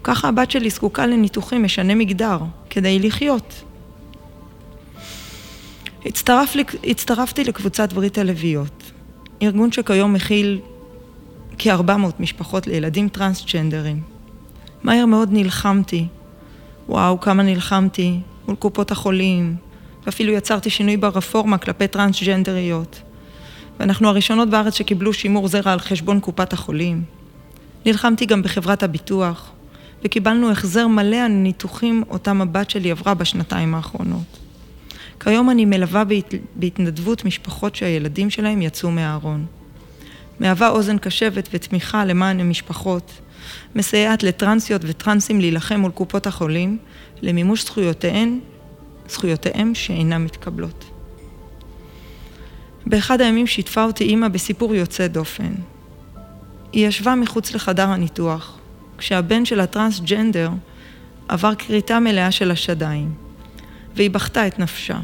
ככה 0.04 0.28
הבת 0.28 0.52
שלי 0.52 0.70
זקוקה 0.70 1.06
לניתוחים 1.06 1.64
משנה 1.64 1.96
מגדר 1.96 2.40
כדי 2.70 3.00
לחיות. 3.00 3.64
הצטרף, 6.06 6.56
הצטרפתי 6.84 7.44
לקבוצת 7.44 7.94
ברית 7.94 8.18
הלוויות, 8.18 8.92
ארגון 9.42 9.72
שכיום 9.72 10.14
מכיל 10.14 10.60
כ-400 11.58 11.92
משפחות 12.20 12.68
לילדים 12.68 13.10
טרנסג'נדרים. 13.10 14.02
מהר 14.84 15.06
מאוד 15.06 15.30
נלחמתי, 15.32 16.08
וואו, 16.90 17.20
כמה 17.20 17.44
נלחמתי 17.44 18.20
מול 18.48 18.56
קופות 18.56 18.92
החולים, 18.92 19.56
ואפילו 20.06 20.34
יצרתי 20.34 20.70
שינוי 20.70 20.98
ברפורמה 20.98 21.58
כלפי 21.58 21.88
טרנסג'נדריות. 21.88 23.02
ואנחנו 23.80 24.08
הראשונות 24.08 24.50
בארץ 24.50 24.74
שקיבלו 24.74 25.14
שימור 25.14 25.48
זרע 25.48 25.72
על 25.72 25.80
חשבון 25.80 26.20
קופת 26.20 26.54
החולים. 26.54 27.04
נלחמתי 27.86 28.26
גם 28.26 28.42
בחברת 28.42 28.84
הביטוח, 28.84 29.52
וקיבלנו 30.04 30.52
החזר 30.52 30.88
מלא 30.88 31.16
על 31.16 31.32
ניתוחים 31.32 32.04
אותם 32.10 32.42
הבת 32.42 32.70
שלי 32.70 32.92
עברה 32.92 33.14
בשנתיים 33.14 33.76
האחרונות. 33.76 34.40
כיום 35.20 35.50
אני 35.50 35.66
מלווה 35.66 36.04
בהת... 36.04 36.34
בהתנדבות 36.56 37.26
משפחות 37.26 37.76
שהילדים 37.76 38.30
שלהם 38.30 38.62
יצאו 38.62 38.92
מהארון. 38.92 39.46
מהווה 40.40 40.70
אוזן 40.70 40.98
קשבת 40.98 41.50
ותמיכה 41.54 42.06
למען 42.06 42.40
המשפחות, 42.40 43.12
מסייעת 43.76 44.24
לטרנסיות 44.24 44.82
וטרנסים 44.86 45.40
להילחם 45.40 45.80
מול 45.80 45.92
קופות 45.92 46.28
החולים 46.28 46.78
למימוש 47.22 47.64
זכויותיהן, 47.66 48.40
זכויותיהם 49.10 49.76
שאינן 49.76 50.24
מתקבלות. 50.24 50.86
באחד 52.86 53.22
הימים 53.22 53.48
שיתפה 53.48 53.84
אותי 53.84 54.04
אימא 54.04 54.28
בסיפור 54.28 54.76
יוצא 54.76 55.08
דופן. 55.08 55.54
היא 56.74 56.88
ישבה 56.88 57.16
מחוץ 57.16 57.54
לחדר 57.54 57.90
הניתוח, 57.90 58.58
כשהבן 58.98 59.46
של 59.46 59.60
הטרנסג'נדר 59.60 60.50
עבר 61.28 61.56
כריתה 61.56 62.00
מלאה 62.00 62.32
של 62.32 62.52
השדיים, 62.52 63.14
והיא 63.96 64.10
בכתה 64.10 64.48
את 64.48 64.60
נפשה. 64.60 64.98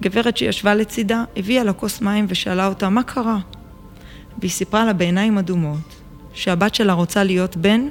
גברת 0.00 0.36
שישבה 0.36 0.74
לצידה 0.74 1.24
הביאה 1.36 1.64
לה 1.64 1.72
כוס 1.72 2.00
מים 2.00 2.26
ושאלה 2.28 2.66
אותה 2.66 2.88
מה 2.88 3.02
קרה. 3.02 3.38
והיא 4.38 4.50
סיפרה 4.50 4.84
לה 4.84 4.92
בעיניים 4.92 5.38
אדומות 5.38 5.96
שהבת 6.34 6.74
שלה 6.74 6.92
רוצה 6.92 7.24
להיות 7.24 7.56
בן 7.56 7.88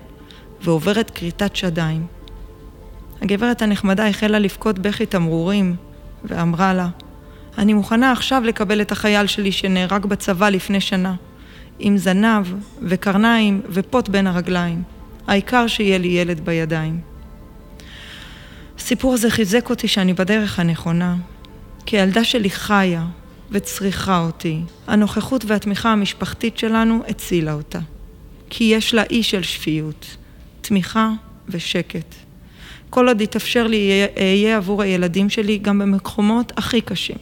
ועוברת 0.61 1.09
כריתת 1.09 1.55
שדיים. 1.55 2.05
הגברת 3.21 3.61
הנחמדה 3.61 4.07
החלה 4.07 4.39
לבכות 4.39 4.79
בכי 4.79 5.05
תמרורים 5.05 5.75
ואמרה 6.23 6.73
לה, 6.73 6.87
אני 7.57 7.73
מוכנה 7.73 8.11
עכשיו 8.11 8.43
לקבל 8.45 8.81
את 8.81 8.91
החייל 8.91 9.27
שלי 9.27 9.51
שנהרג 9.51 10.05
בצבא 10.05 10.49
לפני 10.49 10.81
שנה, 10.81 11.15
עם 11.79 11.97
זנב 11.97 12.45
וקרניים 12.81 13.61
ופוט 13.69 14.09
בין 14.09 14.27
הרגליים. 14.27 14.83
העיקר 15.27 15.67
שיהיה 15.67 15.97
לי 15.97 16.07
ילד 16.07 16.45
בידיים. 16.45 16.99
הסיפור 18.77 19.13
הזה 19.13 19.29
חיזק 19.29 19.69
אותי 19.69 19.87
שאני 19.87 20.13
בדרך 20.13 20.59
הנכונה, 20.59 21.15
כי 21.85 21.99
הילדה 21.99 22.23
שלי 22.23 22.49
חיה 22.49 23.05
וצריכה 23.55 24.19
אותי. 24.19 24.59
הנוכחות 24.87 25.45
והתמיכה 25.47 25.91
המשפחתית 25.91 26.57
שלנו 26.57 27.03
הצילה 27.07 27.53
אותה. 27.53 27.79
כי 28.49 28.63
יש 28.63 28.93
לה 28.93 29.03
אי 29.09 29.23
של 29.23 29.43
שפיות, 29.43 30.17
תמיכה 30.61 31.11
ושקט. 31.49 32.15
כל 32.89 33.07
עוד 33.07 33.21
יתאפשר 33.21 33.67
לי, 33.67 34.05
אהיה 34.17 34.57
עבור 34.57 34.81
הילדים 34.81 35.29
שלי 35.29 35.57
גם 35.57 35.79
במקומות 35.79 36.51
הכי 36.57 36.81
קשים. 36.81 37.17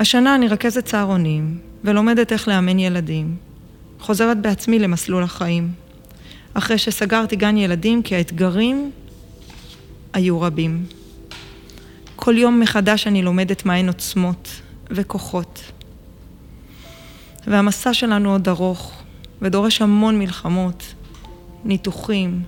השנה 0.00 0.34
אני 0.34 0.48
רכזת 0.48 0.84
צהרונים 0.84 1.58
ולומדת 1.84 2.32
איך 2.32 2.48
לאמן 2.48 2.78
ילדים. 2.78 3.36
חוזרת 4.00 4.40
בעצמי 4.40 4.78
למסלול 4.78 5.22
החיים. 5.22 5.72
אחרי 6.54 6.78
שסגרתי 6.78 7.36
גן 7.36 7.56
ילדים 7.56 8.02
כי 8.02 8.16
האתגרים 8.16 8.90
היו 10.12 10.40
רבים. 10.40 10.84
כל 12.24 12.38
יום 12.38 12.60
מחדש 12.60 13.06
אני 13.06 13.22
לומדת 13.22 13.66
מהן 13.66 13.86
עוצמות 13.86 14.60
וכוחות. 14.90 15.72
והמסע 17.46 17.94
שלנו 17.94 18.32
עוד 18.32 18.48
ארוך 18.48 19.02
ודורש 19.42 19.82
המון 19.82 20.18
מלחמות, 20.18 20.94
ניתוחים, 21.64 22.42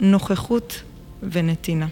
נוכחות 0.00 0.82
ונתינה. 1.22 1.86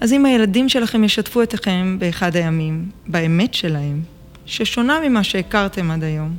אז 0.00 0.12
אם 0.12 0.26
הילדים 0.26 0.68
שלכם 0.68 1.04
ישתפו 1.04 1.42
אתכם 1.42 1.96
באחד 1.98 2.36
הימים, 2.36 2.90
באמת 3.06 3.54
שלהם, 3.54 4.02
ששונה 4.46 4.98
ממה 5.08 5.24
שהכרתם 5.24 5.90
עד 5.90 6.04
היום, 6.04 6.36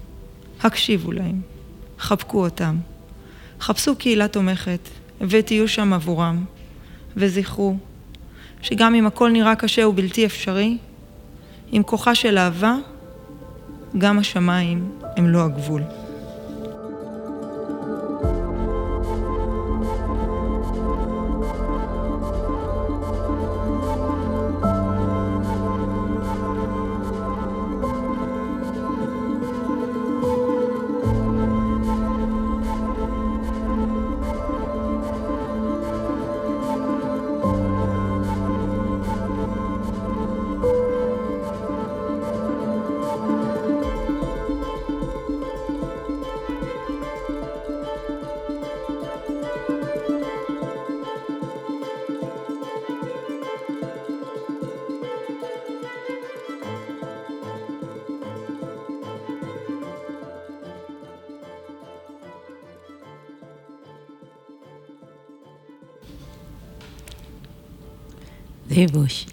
הקשיבו 0.62 1.12
להם, 1.12 1.42
חבקו 2.00 2.44
אותם, 2.44 2.78
חפשו 3.60 3.96
קהילה 3.96 4.28
תומכת 4.28 4.90
ותהיו 5.22 5.68
שם 5.68 5.94
עבורם, 5.94 6.46
וזכרו 7.18 7.78
שגם 8.63 8.96
אם 8.96 9.08
הכל 9.08 9.29
נראה 9.29 9.55
קשה 9.55 9.88
ובלתי 9.88 10.25
אפשרי, 10.25 10.77
עם 11.72 11.84
כוחה 11.84 12.15
של 12.15 12.38
אהבה, 12.38 12.75
גם 13.98 14.20
השמיים 14.20 14.91
הם 15.17 15.27
לא 15.27 15.46
הגבול. 15.46 15.82
דיבוש. 68.74 69.25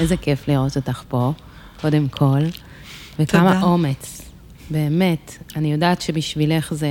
איזה 0.00 0.16
כיף 0.16 0.48
לראות 0.48 0.76
אותך 0.76 1.02
פה, 1.08 1.32
קודם 1.80 2.08
כל, 2.08 2.40
וכמה 3.18 3.54
תודה. 3.54 3.62
אומץ, 3.62 4.22
באמת. 4.70 5.38
אני 5.56 5.72
יודעת 5.72 6.00
שבשבילך 6.00 6.74
זה 6.74 6.88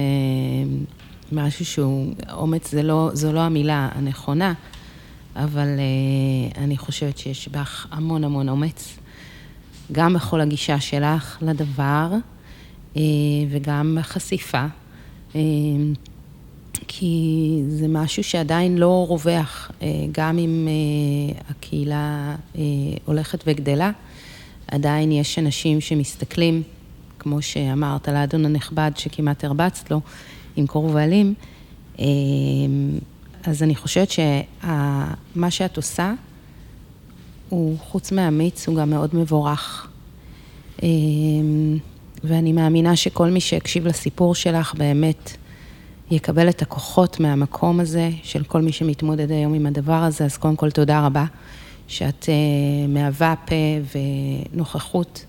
משהו 1.31 1.65
שהוא, 1.65 2.13
אומץ 2.31 2.71
זה 2.71 2.83
לא, 2.83 3.09
זו 3.13 3.33
לא 3.33 3.39
המילה 3.39 3.89
הנכונה, 3.95 4.53
אבל 5.35 5.67
uh, 5.67 6.57
אני 6.57 6.77
חושבת 6.77 7.17
שיש 7.17 7.47
בך 7.47 7.87
המון 7.91 8.23
המון 8.23 8.49
אומץ, 8.49 8.97
גם 9.91 10.13
בכל 10.13 10.41
הגישה 10.41 10.79
שלך 10.79 11.37
לדבר, 11.41 12.11
uh, 12.93 12.97
וגם 13.49 13.97
בחשיפה. 13.99 14.65
Uh, 15.33 15.35
כי 16.93 17.61
זה 17.67 17.87
משהו 17.87 18.23
שעדיין 18.23 18.77
לא 18.77 19.05
רווח, 19.09 19.71
אה, 19.81 19.87
גם 20.11 20.37
אם 20.37 20.67
אה, 20.67 21.39
הקהילה 21.49 22.35
אה, 22.55 22.61
הולכת 23.05 23.43
וגדלה, 23.47 23.91
עדיין 24.67 25.11
יש 25.11 25.39
אנשים 25.39 25.81
שמסתכלים, 25.81 26.63
כמו 27.19 27.41
שאמרת, 27.41 28.07
על 28.09 28.15
האדון 28.15 28.45
הנכבד 28.45 28.91
שכמעט 28.95 29.43
הרבצת 29.43 29.91
לו, 29.91 30.01
עם 30.55 30.67
קור 30.67 30.89
ואלים. 30.93 31.33
אז 33.43 33.63
אני 33.63 33.75
חושבת 33.75 34.11
שמה 34.11 35.51
שאת 35.51 35.77
עושה, 35.77 36.13
הוא 37.49 37.77
חוץ 37.79 38.11
מאמיץ, 38.11 38.67
הוא 38.67 38.75
גם 38.75 38.89
מאוד 38.89 39.15
מבורך. 39.15 39.87
ואני 42.23 42.53
מאמינה 42.53 42.95
שכל 42.95 43.29
מי 43.29 43.39
שהקשיב 43.39 43.87
לסיפור 43.87 44.35
שלך 44.35 44.73
באמת 44.75 45.37
יקבל 46.11 46.49
את 46.49 46.61
הכוחות 46.61 47.19
מהמקום 47.19 47.79
הזה, 47.79 48.09
של 48.23 48.43
כל 48.43 48.61
מי 48.61 48.71
שמתמודד 48.71 49.31
היום 49.31 49.53
עם 49.53 49.65
הדבר 49.65 49.93
הזה, 49.93 50.25
אז 50.25 50.37
קודם 50.37 50.55
כל 50.55 50.71
תודה 50.71 51.05
רבה, 51.05 51.25
שאת 51.87 52.23
uh, 52.23 52.87
מהווה 52.89 53.33
פה 53.45 53.55
ונוכחות 54.53 55.25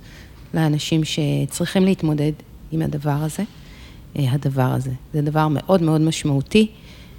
לאנשים 0.55 1.01
שצריכים 1.05 1.85
להתמודד 1.85 2.33
עם 2.73 2.83
הדבר 2.83 3.11
הזה, 3.11 3.43
uh, 3.43 4.19
הדבר 4.29 4.63
הזה. 4.63 4.91
זה 5.13 5.23
דבר 5.23 5.49
מאוד 5.51 5.83
מאוד 5.83 6.01
משמעותי, 6.01 6.71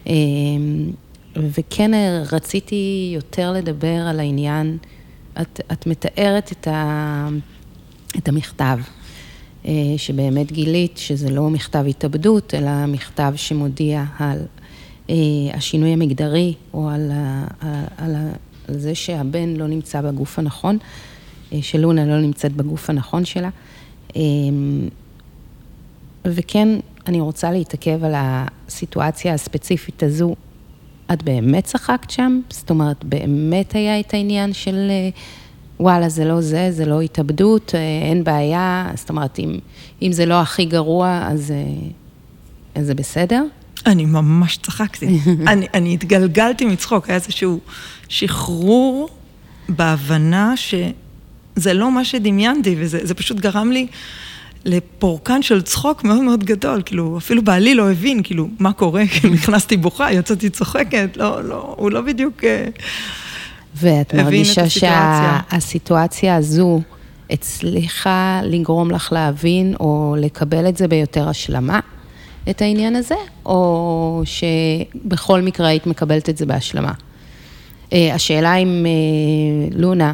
uh, 0.06 0.10
וכן 1.36 1.92
רציתי 2.32 3.12
יותר 3.16 3.52
לדבר 3.52 4.08
על 4.08 4.20
העניין, 4.20 4.78
את, 5.42 5.62
את 5.72 5.88
מתארת 5.88 6.52
את, 6.52 6.68
ה, 6.68 7.28
את 8.18 8.28
המכתב. 8.28 8.78
אה, 9.66 9.72
שבאמת 9.98 10.52
גילית 10.52 10.98
שזה 10.98 11.30
לא 11.30 11.50
מכתב 11.50 11.86
התאבדות, 11.90 12.54
אלא 12.54 12.86
מכתב 12.86 13.34
שמודיע 13.36 14.04
על 14.20 14.40
אה, 15.10 15.16
השינוי 15.54 15.90
המגדרי, 15.90 16.54
או 16.74 16.90
על, 16.90 17.12
ה, 17.14 17.46
על, 17.98 18.16
ה, 18.16 18.32
על 18.68 18.80
זה 18.80 18.96
שהבן 18.96 19.54
לא 19.56 19.68
נמצא 19.68 20.02
בגוף 20.02 20.40
הנכון, 20.40 20.78
אה, 21.54 21.60
שלונה 21.62 22.06
לא 22.06 22.22
נמצאת 22.22 22.54
בגוף 22.54 22.90
הנכון 22.90 23.26
שלה. 23.26 23.50
וכן, 26.26 26.68
אני 27.08 27.20
רוצה 27.20 27.52
להתעכב 27.52 28.04
על 28.04 28.14
הסיטואציה 28.16 29.34
הספציפית 29.34 30.04
הזו. 30.04 30.36
את 31.14 31.24
באמת 31.24 31.64
צחקת 31.64 32.10
שם? 32.10 32.40
זאת 32.50 32.70
אומרת, 32.70 33.04
באמת 33.04 33.76
היה 33.76 34.00
את 34.00 34.14
העניין 34.14 34.54
של... 34.54 34.92
וואלה, 35.80 36.10
זה 36.10 36.26
לא 36.26 36.42
זה, 36.42 36.68
זה 36.72 36.86
לא 36.86 37.02
התאבדות, 37.02 37.76
אה, 37.76 37.80
אין 38.10 38.24
בעיה, 38.24 38.92
זאת 38.96 39.10
אומרת, 39.10 39.40
אם, 39.40 39.60
אם 40.02 40.12
זה 40.12 40.26
לא 40.26 40.42
הכי 40.42 40.66
גרוע, 40.66 41.28
אז, 41.32 41.52
אה, 41.52 41.90
אז 42.76 42.86
זה 42.86 42.96
בסדר? 42.96 43.44
אני 43.86 44.06
ממש 44.06 44.58
צחקתי. 44.58 45.08
אני, 45.48 45.68
אני 45.74 45.94
התגלגלתי 45.94 46.66
מצחוק, 46.66 47.10
היה 47.10 47.16
איזשהו 47.16 47.60
שחרור 48.10 49.10
בהבנה 49.70 50.54
שזה 50.58 51.74
לא 51.74 51.92
מה 51.92 52.06
שדמיינתי, 52.06 52.76
וזה 52.80 53.14
פשוט 53.14 53.40
גרם 53.40 53.72
לי 53.72 53.88
לפורקן 54.66 55.42
של 55.42 55.62
צחוק 55.62 56.04
מאוד 56.04 56.22
מאוד 56.22 56.44
גדול, 56.44 56.82
כאילו, 56.86 57.18
אפילו 57.18 57.42
בעלי 57.42 57.76
לא 57.76 57.92
הבין, 57.92 58.24
כאילו, 58.24 58.50
מה 58.60 58.74
קורה, 58.74 59.08
כאילו, 59.08 59.34
נכנסתי 59.36 59.78
בוכה, 59.78 60.12
יצאתי 60.12 60.50
צוחקת, 60.50 61.18
לא, 61.18 61.44
לא, 61.44 61.76
הוא 61.78 61.92
לא 61.92 62.02
בדיוק... 62.02 62.44
ואת 63.76 64.14
מרגישה 64.14 64.70
שהסיטואציה 64.70 66.36
הזו 66.36 66.82
הצליחה 67.30 68.42
לגרום 68.44 68.92
לך 68.92 69.14
להבין 69.14 69.76
או 69.80 70.16
לקבל 70.20 70.70
את 70.70 70.78
זה 70.78 70.88
ביותר 70.88 71.30
השלמה, 71.30 71.80
את 72.50 72.62
העניין 72.62 72.96
הזה, 72.96 73.16
או 73.46 74.22
שבכל 74.26 75.42
מקרה 75.42 75.68
היית 75.68 75.88
מקבלת 75.88 76.30
את 76.30 76.38
זה 76.38 76.46
בהשלמה? 76.46 76.94
אה, 77.94 78.16
השאלה 78.16 78.56
אם 78.56 78.86
אה, 78.86 79.78
לונה 79.78 80.14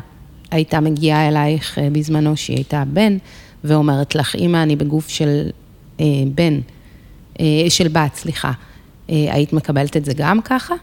הייתה 0.52 0.80
מגיעה 0.80 1.28
אלייך 1.28 1.80
אה, 1.80 1.88
בזמנו 1.92 2.38
שהיא 2.38 2.58
הייתה 2.58 2.84
בן, 2.88 3.18
ואומרת 3.64 4.16
לך, 4.16 4.36
אמא, 4.36 4.64
אני 4.64 4.76
בגוף 4.76 5.10
של 5.10 5.50
בן, 6.36 6.60
של 7.70 7.88
בת, 7.88 8.16
סליחה, 8.16 8.52
היית 9.08 9.54
מקבלת 9.54 9.98
את 9.98 10.06
זה 10.06 10.12
גם 10.16 10.42
ככה? 10.42 10.76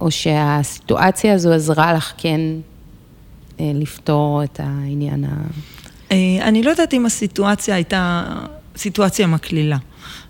או 0.00 0.10
שהסיטואציה 0.10 1.34
הזו 1.34 1.52
עזרה 1.52 1.92
לך 1.92 2.12
כן 2.18 2.40
אה, 3.60 3.70
לפתור 3.74 4.44
את 4.44 4.60
העניין 4.62 5.24
ה... 5.24 5.28
אה, 6.12 6.16
אני 6.42 6.62
לא 6.62 6.70
יודעת 6.70 6.94
אם 6.94 7.06
הסיטואציה 7.06 7.74
הייתה 7.74 8.24
סיטואציה 8.76 9.26
מקלילה, 9.26 9.76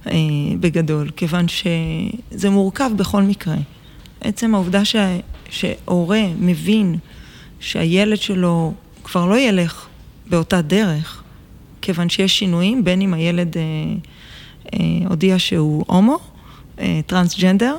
אה, 0.07 0.13
בגדול, 0.61 1.11
כיוון 1.17 1.47
שזה 1.49 2.51
מורכב 2.51 2.91
בכל 2.97 3.23
מקרה. 3.23 3.57
עצם 4.21 4.55
העובדה 4.55 4.85
ש... 4.85 4.97
שהורה 5.51 6.23
מבין 6.39 6.97
שהילד 7.61 8.17
שלו 8.17 8.73
כבר 9.05 9.27
לא 9.27 9.39
ילך 9.39 9.87
באותה 10.29 10.63
דרך, 10.63 11.23
כיוון 11.83 12.09
שיש 12.09 12.39
שינויים, 12.39 12.85
בין 12.85 13.01
אם 13.01 13.15
הילד 13.15 13.57
אה, 13.57 13.63
אה, 14.75 15.09
הודיע 15.09 15.39
שהוא 15.39 15.85
הומו, 15.87 16.19
אה, 16.79 17.01
טרנסג'נדר, 17.07 17.77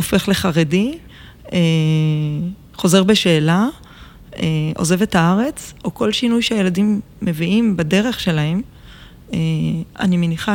הופך 0.00 0.28
לחרדי, 0.28 0.98
אה, 1.52 1.58
חוזר 2.74 3.04
בשאלה, 3.04 3.68
אה, 4.36 4.42
עוזב 4.76 5.02
את 5.02 5.14
הארץ, 5.14 5.74
או 5.84 5.94
כל 5.94 6.12
שינוי 6.12 6.42
שהילדים 6.42 7.00
מביאים 7.22 7.76
בדרך 7.76 8.20
שלהם, 8.20 8.62
אה, 9.32 9.38
אני 10.00 10.16
מניחה 10.16 10.54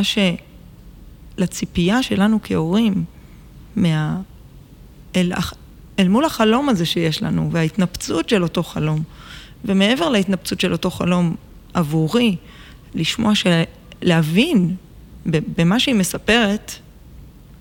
שלציפייה 1.38 2.04
שלנו 2.04 2.40
כהורים, 2.44 3.04
מה... 3.76 4.22
אל, 5.16 5.32
אל 6.00 6.08
מול 6.08 6.26
החלום 6.26 6.70
הזה 6.70 6.86
שיש 6.86 7.24
לנו, 7.24 7.50
וההתנפצות 7.52 8.30
של 8.30 8.44
אותו 8.44 8.64
חלום, 8.64 9.04
ומעבר 9.66 10.10
להתנפצות 10.10 10.60
של 10.60 10.72
אותו 10.72 10.92
חלום 10.92 11.36
עבורי, 11.74 12.36
לשמוע, 12.96 13.36
של... 13.36 13.62
להבין 14.02 14.76
במה 15.26 15.80
שהיא 15.80 15.96
מספרת, 15.96 16.72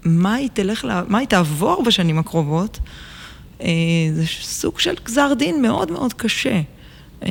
מה 0.04 0.34
היא 0.34 0.48
תלך, 0.52 0.84
לה... 0.84 1.02
מה 1.08 1.18
היא 1.18 1.28
תעבור 1.28 1.82
בשנים 1.82 2.18
הקרובות, 2.18 2.78
אה, 3.60 3.68
זה 4.12 4.26
סוג 4.26 4.78
של 4.78 4.94
גזר 5.04 5.34
דין 5.34 5.62
מאוד 5.62 5.90
מאוד 5.90 6.12
קשה. 6.12 6.60
אה, 7.22 7.28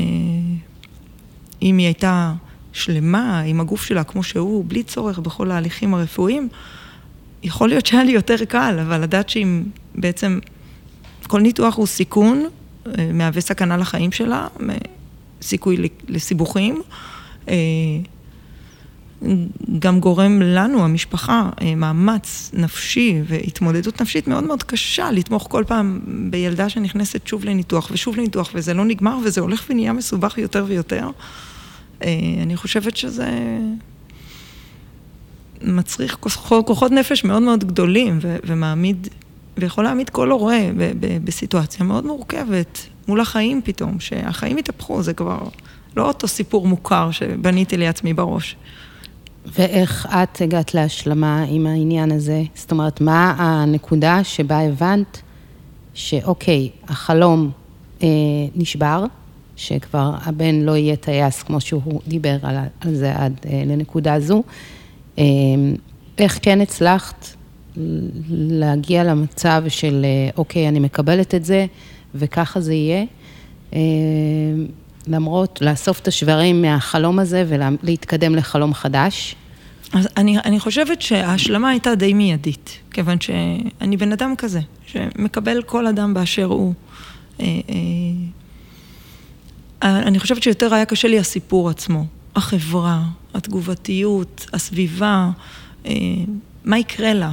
אם 1.62 1.78
היא 1.78 1.86
הייתה 1.86 2.34
שלמה 2.74 3.40
עם 3.40 3.60
הגוף 3.60 3.84
שלה 3.84 4.04
כמו 4.04 4.24
שהוא, 4.24 4.66
בלי 4.68 4.84
צורך 4.84 5.20
בכל 5.20 5.52
ההליכים 5.52 5.94
הרפואיים, 5.94 6.50
יכול 7.44 7.70
להיות 7.70 7.86
שהיה 7.86 8.04
לי 8.04 8.12
יותר 8.12 8.46
קל, 8.46 8.80
אבל 8.88 9.02
לדעת 9.02 9.30
שאם 9.30 9.64
בעצם 9.96 10.40
כל 11.28 11.42
ניתוח 11.42 11.76
הוא 11.76 11.88
סיכון, 11.88 12.46
אה, 12.88 13.12
מהווה 13.14 13.42
סכנה 13.42 13.78
לחיים 13.78 14.12
שלה, 14.12 14.48
סיכוי 15.42 15.90
לסיבוכים, 16.08 16.82
גם 19.80 20.00
גורם 20.00 20.42
לנו, 20.42 20.84
המשפחה, 20.84 21.50
אה, 21.62 21.76
מאמץ 21.76 22.52
נפשי 22.54 23.22
והתמודדות 23.28 24.02
נפשית 24.02 24.28
מאוד 24.28 24.44
מאוד 24.44 24.64
קשה 24.64 25.12
לתמוך 25.12 25.48
כל 25.50 25.64
פעם 25.68 26.00
בילדה 26.30 26.70
שנכנסת 26.70 27.28
שוב 27.28 27.46
לניתוח 27.46 27.90
ושוב 27.92 28.18
לניתוח, 28.18 28.52
וזה 28.54 28.74
לא 28.74 28.86
נגמר 28.86 29.18
וזה 29.24 29.42
הולך 29.42 29.66
ונהיה 29.70 29.94
מסובך 29.94 30.38
יותר 30.38 30.66
ויותר. 30.68 31.10
אה, 32.04 32.10
אני 32.42 32.56
חושבת 32.56 32.98
שזה 32.98 33.30
מצריך 35.62 36.18
כוחות 36.66 36.92
נפש 36.92 37.24
מאוד 37.24 37.42
מאוד 37.42 37.64
גדולים 37.64 38.20
ומעמיד, 38.22 39.08
ויכול 39.58 39.84
להעמיד 39.84 40.10
כל 40.10 40.32
הורה 40.32 40.60
בסיטואציה 41.24 41.86
מאוד 41.86 42.06
מורכבת 42.06 42.88
מול 43.08 43.22
החיים 43.22 43.62
פתאום, 43.64 44.00
שהחיים 44.00 44.58
התהפכו, 44.58 45.04
זה 45.04 45.14
כבר 45.14 45.40
לא 45.98 46.08
אותו 46.08 46.28
סיפור 46.28 46.68
מוכר 46.68 47.12
שבניתי 47.12 47.78
לעצמי 47.78 48.14
בראש. 48.14 48.56
ואיך 49.46 50.08
את 50.24 50.42
הגעת 50.42 50.74
להשלמה 50.74 51.46
עם 51.50 51.68
העניין 51.68 52.12
הזה? 52.12 52.44
זאת 52.56 52.72
אומרת, 52.72 53.02
מה 53.02 53.36
הנקודה 53.38 54.24
שבה 54.24 54.60
הבנת 54.60 55.22
שאוקיי, 55.94 56.70
החלום 56.88 57.52
אה, 58.04 58.08
נשבר, 58.56 59.06
שכבר 59.56 60.12
הבן 60.26 60.56
לא 60.56 60.78
יהיה 60.78 60.96
טייס 60.96 61.44
כמו 61.44 61.62
שהוא 61.62 62.02
דיבר 62.08 62.38
על, 62.42 62.56
על 62.82 62.96
זה 62.96 63.16
עד 63.16 63.34
אה, 63.46 63.64
לנקודה 63.66 64.20
זו. 64.20 64.44
אה, 65.20 65.24
איך 66.18 66.40
כן 66.42 66.62
הצלחת 66.62 67.28
להגיע 68.30 69.04
למצב 69.04 69.64
של 69.68 70.06
אה, 70.06 70.30
אוקיי, 70.38 70.68
אני 70.68 70.80
מקבלת 70.80 71.36
את 71.36 71.46
זה 71.46 71.66
וככה 72.16 72.62
זה 72.62 72.74
יהיה? 72.74 73.04
אה, 73.74 73.80
למרות, 75.08 75.60
לאסוף 75.62 76.00
את 76.00 76.08
השברים 76.08 76.62
מהחלום 76.62 77.20
הזה 77.20 77.46
ולהתקדם 77.48 78.36
לחלום 78.36 78.74
חדש? 78.74 79.36
אז 79.94 80.08
אני, 80.18 80.40
אני 80.40 80.60
חושבת 80.60 81.02
שההשלמה 81.02 81.70
הייתה 81.70 81.96
די 81.96 82.14
מיידית, 82.14 82.80
כיוון 82.92 83.18
שאני 83.22 83.98
בן 83.98 84.12
אדם 84.12 84.34
כזה, 84.38 84.60
שמקבל 84.86 85.64
כל 85.64 85.88
אדם 85.88 86.14
באשר 86.14 86.46
הוא. 86.46 86.74
אה, 87.40 87.46
אה, 89.84 90.00
אני 90.00 90.20
חושבת 90.20 90.44
שיותר 90.44 90.74
היה 90.74 90.86
קשה 90.86 91.08
לי 91.08 91.20
הסיפור 91.20 91.70
עצמו, 91.70 92.06
החברה, 92.36 93.04
התגובתיות, 93.34 94.46
הסביבה, 94.54 95.30
אה, 95.86 95.92
מה 96.64 96.80
יקרה 96.80 97.14
לה. 97.14 97.32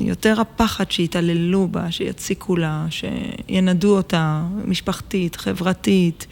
יותר 0.00 0.40
הפחד 0.40 0.90
שיתעללו 0.90 1.68
בה, 1.68 1.90
שיציקו 1.90 2.56
לה, 2.56 2.86
שינדו 2.90 3.96
אותה, 3.96 4.42
משפחתית, 4.64 5.36
חברתית. 5.36 6.26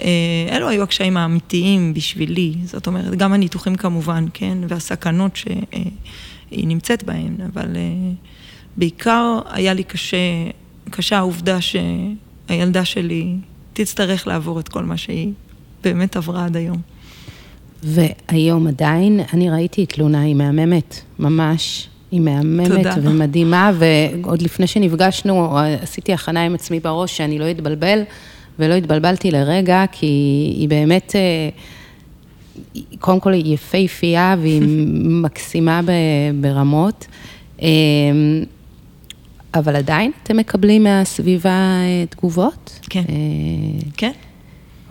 אה, 0.00 0.06
אלו 0.50 0.68
היו 0.68 0.82
הקשיים 0.82 1.16
האמיתיים 1.16 1.94
בשבילי, 1.94 2.54
זאת 2.64 2.86
אומרת, 2.86 3.14
גם 3.14 3.32
הניתוחים 3.32 3.74
כמובן, 3.74 4.24
כן, 4.34 4.58
והסכנות 4.68 5.36
שהיא 5.36 6.66
נמצאת 6.66 7.04
בהן, 7.04 7.36
אבל 7.52 7.76
אה, 7.76 8.12
בעיקר 8.76 9.40
היה 9.50 9.74
לי 9.74 9.84
קשה, 9.84 10.16
קשה 10.90 11.18
העובדה 11.18 11.58
שהילדה 11.60 12.84
שלי 12.84 13.36
תצטרך 13.72 14.26
לעבור 14.26 14.60
את 14.60 14.68
כל 14.68 14.84
מה 14.84 14.96
שהיא 14.96 15.32
באמת 15.84 16.16
עברה 16.16 16.44
עד 16.44 16.56
היום. 16.56 16.80
והיום 17.82 18.66
עדיין, 18.66 19.20
אני 19.32 19.50
ראיתי 19.50 19.84
את 19.84 19.98
לונה, 19.98 20.20
היא 20.20 20.34
מהממת, 20.34 21.00
ממש. 21.18 21.88
היא 22.10 22.20
מהממת 22.20 22.68
תודה. 22.68 22.94
ומדהימה, 23.02 23.70
ועוד 23.74 24.42
לפני 24.42 24.66
שנפגשנו, 24.66 25.58
עשיתי 25.80 26.12
הכנה 26.12 26.44
עם 26.44 26.54
עצמי 26.54 26.80
בראש 26.80 27.16
שאני 27.16 27.38
לא 27.38 27.50
אתבלבל. 27.50 28.02
ולא 28.62 28.74
התבלבלתי 28.74 29.30
לרגע, 29.30 29.84
כי 29.92 30.06
היא 30.56 30.68
באמת, 30.68 31.16
אה, 31.16 31.48
קודם 33.00 33.20
כל 33.20 33.32
היא 33.32 33.54
יפהפייה 33.54 34.36
והיא 34.40 34.62
מקסימה 35.24 35.80
ברמות, 36.40 37.06
אה, 37.62 37.68
אבל 39.54 39.76
עדיין 39.76 40.10
אתם 40.22 40.36
מקבלים 40.36 40.82
מהסביבה 40.82 41.50
אה, 41.50 42.04
תגובות? 42.10 42.80
כן, 42.90 43.02
כן. 43.96 44.12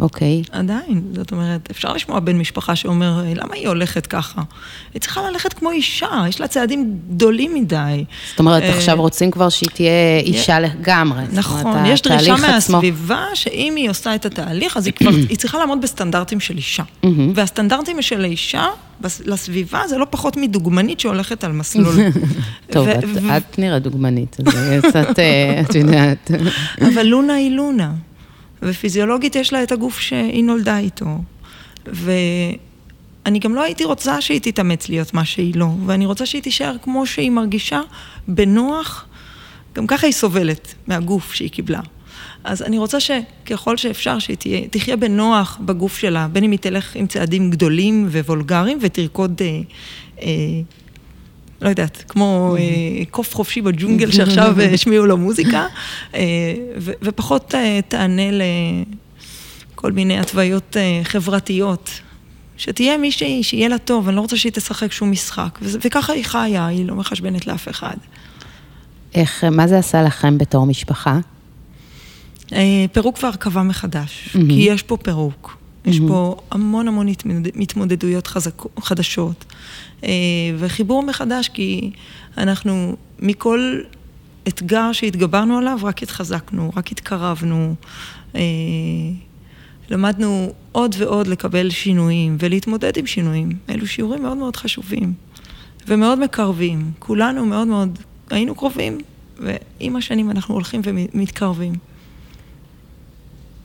אוקיי. 0.01 0.43
עדיין, 0.51 1.01
זאת 1.15 1.31
אומרת, 1.31 1.69
אפשר 1.71 1.93
לשמוע 1.93 2.19
בן 2.19 2.37
משפחה 2.37 2.75
שאומר, 2.75 3.23
למה 3.35 3.55
היא 3.55 3.67
הולכת 3.67 4.07
ככה? 4.07 4.41
היא 4.93 5.01
צריכה 5.01 5.21
ללכת 5.29 5.53
כמו 5.53 5.71
אישה, 5.71 6.09
יש 6.29 6.41
לה 6.41 6.47
צעדים 6.47 6.99
גדולים 7.09 7.53
מדי. 7.53 8.03
זאת 8.29 8.39
אומרת, 8.39 8.63
אה, 8.63 8.75
עכשיו 8.75 8.97
רוצים 9.01 9.31
כבר 9.31 9.49
שהיא 9.49 9.69
תהיה 9.73 10.19
אישה 10.19 10.59
לגמרי. 10.59 11.23
נכון, 11.33 11.85
יש 11.85 12.01
דרישה 12.01 12.35
מהסביבה, 12.35 13.25
שאם 13.33 13.73
היא 13.77 13.89
עושה 13.89 14.15
את 14.15 14.25
התהליך, 14.25 14.77
אז 14.77 14.85
היא 14.85 14.93
כבר, 14.93 15.09
היא 15.29 15.37
צריכה 15.37 15.57
לעמוד 15.57 15.81
בסטנדרטים 15.81 16.39
של 16.39 16.57
אישה. 16.57 16.83
והסטנדרטים 17.35 18.01
של 18.01 18.23
האישה, 18.23 18.67
לסביבה, 19.25 19.81
זה 19.87 19.97
לא 19.97 20.05
פחות 20.09 20.37
מדוגמנית 20.37 20.99
שהולכת 20.99 21.43
על 21.43 21.51
מסלול. 21.51 21.95
טוב, 22.71 22.87
את 23.37 23.59
נראית 23.59 23.83
דוגמנית, 23.83 24.37
אז 24.39 24.85
קצת, 24.85 25.19
אה, 25.19 25.61
את 25.61 25.75
יודעת. 25.75 26.31
אבל 26.81 27.03
לונה 27.03 27.33
היא 27.33 27.51
לונה. 27.51 27.91
ופיזיולוגית 28.61 29.35
יש 29.35 29.53
לה 29.53 29.63
את 29.63 29.71
הגוף 29.71 29.99
שהיא 29.99 30.43
נולדה 30.43 30.77
איתו. 30.77 31.05
ואני 31.85 33.39
גם 33.39 33.55
לא 33.55 33.63
הייתי 33.63 33.83
רוצה 33.85 34.21
שהיא 34.21 34.39
תתאמץ 34.39 34.89
להיות 34.89 35.13
מה 35.13 35.25
שהיא 35.25 35.55
לא, 35.55 35.67
ואני 35.85 36.05
רוצה 36.05 36.25
שהיא 36.25 36.41
תישאר 36.41 36.75
כמו 36.81 37.05
שהיא 37.05 37.31
מרגישה, 37.31 37.81
בנוח, 38.27 39.05
גם 39.75 39.87
ככה 39.87 40.07
היא 40.07 40.13
סובלת 40.13 40.73
מהגוף 40.87 41.33
שהיא 41.33 41.49
קיבלה. 41.49 41.81
אז 42.43 42.61
אני 42.61 42.77
רוצה 42.77 42.97
שככל 42.99 43.77
שאפשר 43.77 44.19
שהיא 44.19 44.37
תהיה, 44.37 44.67
תחיה 44.67 44.95
בנוח 44.95 45.59
בגוף 45.65 45.97
שלה, 45.97 46.27
בין 46.27 46.43
אם 46.43 46.51
היא 46.51 46.59
תלך 46.59 46.95
עם 46.95 47.07
צעדים 47.07 47.49
גדולים 47.49 48.07
ווולגריים 48.11 48.77
ותרקוד 48.81 49.41
אה, 49.41 49.59
אה, 50.21 50.27
לא 51.61 51.69
יודעת, 51.69 52.03
כמו 52.07 52.55
אה, 52.59 53.05
קוף 53.11 53.35
חופשי 53.35 53.61
בג'ונגל 53.61 54.11
שעכשיו 54.17 54.59
אה, 54.59 54.73
השמיעו 54.73 55.05
לו 55.05 55.17
מוזיקה, 55.17 55.65
אה, 56.15 56.21
ופחות 56.77 57.53
תענה 57.87 58.21
לכל 59.73 59.91
מיני 59.91 60.19
התוויות 60.19 60.77
חברתיות. 61.03 61.89
שתהיה 62.57 62.97
מישהי, 62.97 63.43
שיהיה 63.43 63.69
לה 63.69 63.77
טוב, 63.77 64.07
אני 64.07 64.15
לא 64.15 64.21
רוצה 64.21 64.37
שהיא 64.37 64.51
תשחק 64.51 64.91
שום 64.91 65.11
משחק. 65.11 65.59
וככה 65.61 66.13
היא 66.13 66.25
חיה, 66.25 66.67
היא 66.67 66.85
לא 66.85 66.95
מחשבנת 66.95 67.47
לאף 67.47 67.69
אחד. 67.69 67.95
איך, 69.15 69.43
מה 69.43 69.67
זה 69.67 69.77
עשה 69.77 70.01
לכם 70.01 70.37
בתור 70.37 70.65
משפחה? 70.65 71.19
פירוק 72.91 73.23
והרכבה 73.23 73.63
מחדש. 73.63 74.29
כי 74.31 74.67
יש 74.69 74.83
פה 74.83 74.97
פירוק. 74.97 75.60
יש 75.85 75.97
mm-hmm. 75.97 76.07
פה 76.07 76.35
המון 76.51 76.87
המון 76.87 77.07
התמודדויות 77.59 78.27
חזק, 78.27 78.63
חדשות. 78.79 79.45
אה, 80.03 80.09
וחיבור 80.57 81.03
מחדש, 81.03 81.49
כי 81.49 81.91
אנחנו 82.37 82.95
מכל 83.19 83.79
אתגר 84.47 84.91
שהתגברנו 84.91 85.57
עליו, 85.57 85.79
רק 85.83 86.03
התחזקנו, 86.03 86.71
רק 86.75 86.91
התקרבנו. 86.91 87.75
אה, 88.35 88.41
למדנו 89.89 90.53
עוד 90.71 90.95
ועוד 90.99 91.27
לקבל 91.27 91.69
שינויים 91.69 92.37
ולהתמודד 92.39 92.97
עם 92.97 93.07
שינויים. 93.07 93.49
אלו 93.69 93.87
שיעורים 93.87 94.21
מאוד 94.21 94.37
מאוד 94.37 94.55
חשובים 94.55 95.13
ומאוד 95.87 96.19
מקרבים. 96.19 96.91
כולנו 96.99 97.45
מאוד 97.45 97.67
מאוד 97.67 97.99
היינו 98.29 98.55
קרובים, 98.55 98.97
ועם 99.39 99.95
השנים 99.95 100.31
אנחנו 100.31 100.53
הולכים 100.53 100.81
ומתקרבים. 100.83 101.73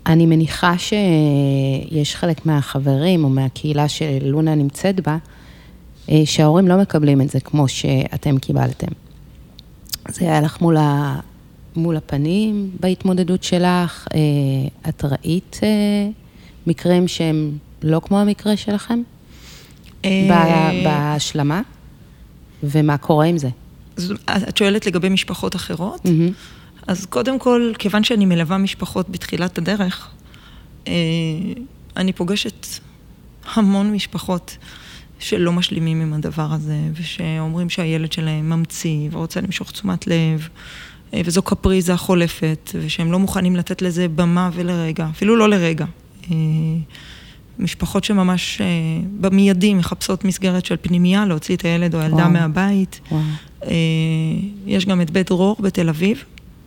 אני 0.06 0.26
מניחה 0.26 0.74
שיש 0.78 2.16
חלק 2.16 2.46
מהחברים 2.46 3.24
או 3.24 3.28
מהקהילה 3.28 3.88
שלונה 3.88 4.54
נמצאת 4.54 5.00
בה, 5.00 5.16
אה, 6.10 6.22
שההורים 6.24 6.68
לא 6.68 6.76
מקבלים 6.76 7.20
את 7.20 7.30
זה 7.30 7.40
כמו 7.40 7.68
שאתם 7.68 8.38
קיבלתם. 8.38 8.86
זה 10.08 10.24
היה 10.24 10.40
לך 10.40 10.60
מול, 10.60 10.76
ה... 10.76 11.20
מול 11.76 11.96
הפנים 11.96 12.70
בהתמודדות 12.80 13.42
שלך? 13.42 14.08
אה, 14.14 14.18
את 14.88 15.04
ראית 15.04 15.60
אה, 15.62 15.68
מקרים 16.66 17.08
שהם 17.08 17.58
לא 17.82 18.00
כמו 18.04 18.20
המקרה 18.20 18.56
שלכם? 18.56 19.02
אה, 20.04 20.28
ב- 20.30 20.84
בהשלמה? 20.84 21.62
ומה 22.62 22.96
קורה 22.96 23.26
עם 23.26 23.38
זה? 23.38 23.48
את 24.48 24.56
שואלת 24.56 24.86
לגבי 24.86 25.08
משפחות 25.08 25.56
אחרות? 25.56 26.04
מהמם. 26.04 26.30
אז 26.86 27.06
קודם 27.06 27.38
כל, 27.38 27.72
כיוון 27.78 28.04
שאני 28.04 28.26
מלווה 28.26 28.58
משפחות 28.58 29.08
בתחילת 29.08 29.58
הדרך, 29.58 30.10
אה, 30.88 30.92
אני 31.96 32.12
פוגשת 32.12 32.66
המון 33.54 33.92
משפחות 33.92 34.56
שלא 35.18 35.52
משלימים 35.52 36.00
עם 36.00 36.12
הדבר 36.12 36.52
הזה, 36.52 36.78
ושאומרים 36.94 37.70
שהילד 37.70 38.12
שלהם 38.12 38.50
ממציא 38.50 39.08
ורוצה 39.12 39.40
למשוך 39.40 39.70
תשומת 39.70 40.06
לב, 40.06 40.48
אה, 41.14 41.20
וזו 41.24 41.42
קפריזה 41.42 41.96
חולפת, 41.96 42.70
ושהם 42.74 43.12
לא 43.12 43.18
מוכנים 43.18 43.56
לתת 43.56 43.82
לזה 43.82 44.08
במה 44.08 44.50
ולרגע, 44.52 45.08
אפילו 45.10 45.36
לא 45.36 45.48
לרגע. 45.48 45.84
אה, 46.30 46.36
משפחות 47.58 48.04
שממש 48.04 48.60
אה, 48.60 48.66
במיידי 49.20 49.74
מחפשות 49.74 50.24
מסגרת 50.24 50.66
של 50.66 50.76
פנימייה, 50.82 51.26
להוציא 51.26 51.56
את 51.56 51.64
הילד 51.64 51.94
או 51.94 52.00
הילדה 52.00 52.16
וואו. 52.16 52.30
מהבית. 52.30 53.00
וואו. 53.10 53.22
יש 54.66 54.86
גם 54.86 55.00
את 55.00 55.10
בית 55.10 55.26
דרור 55.28 55.56
בתל 55.60 55.88
אביב, 55.88 56.24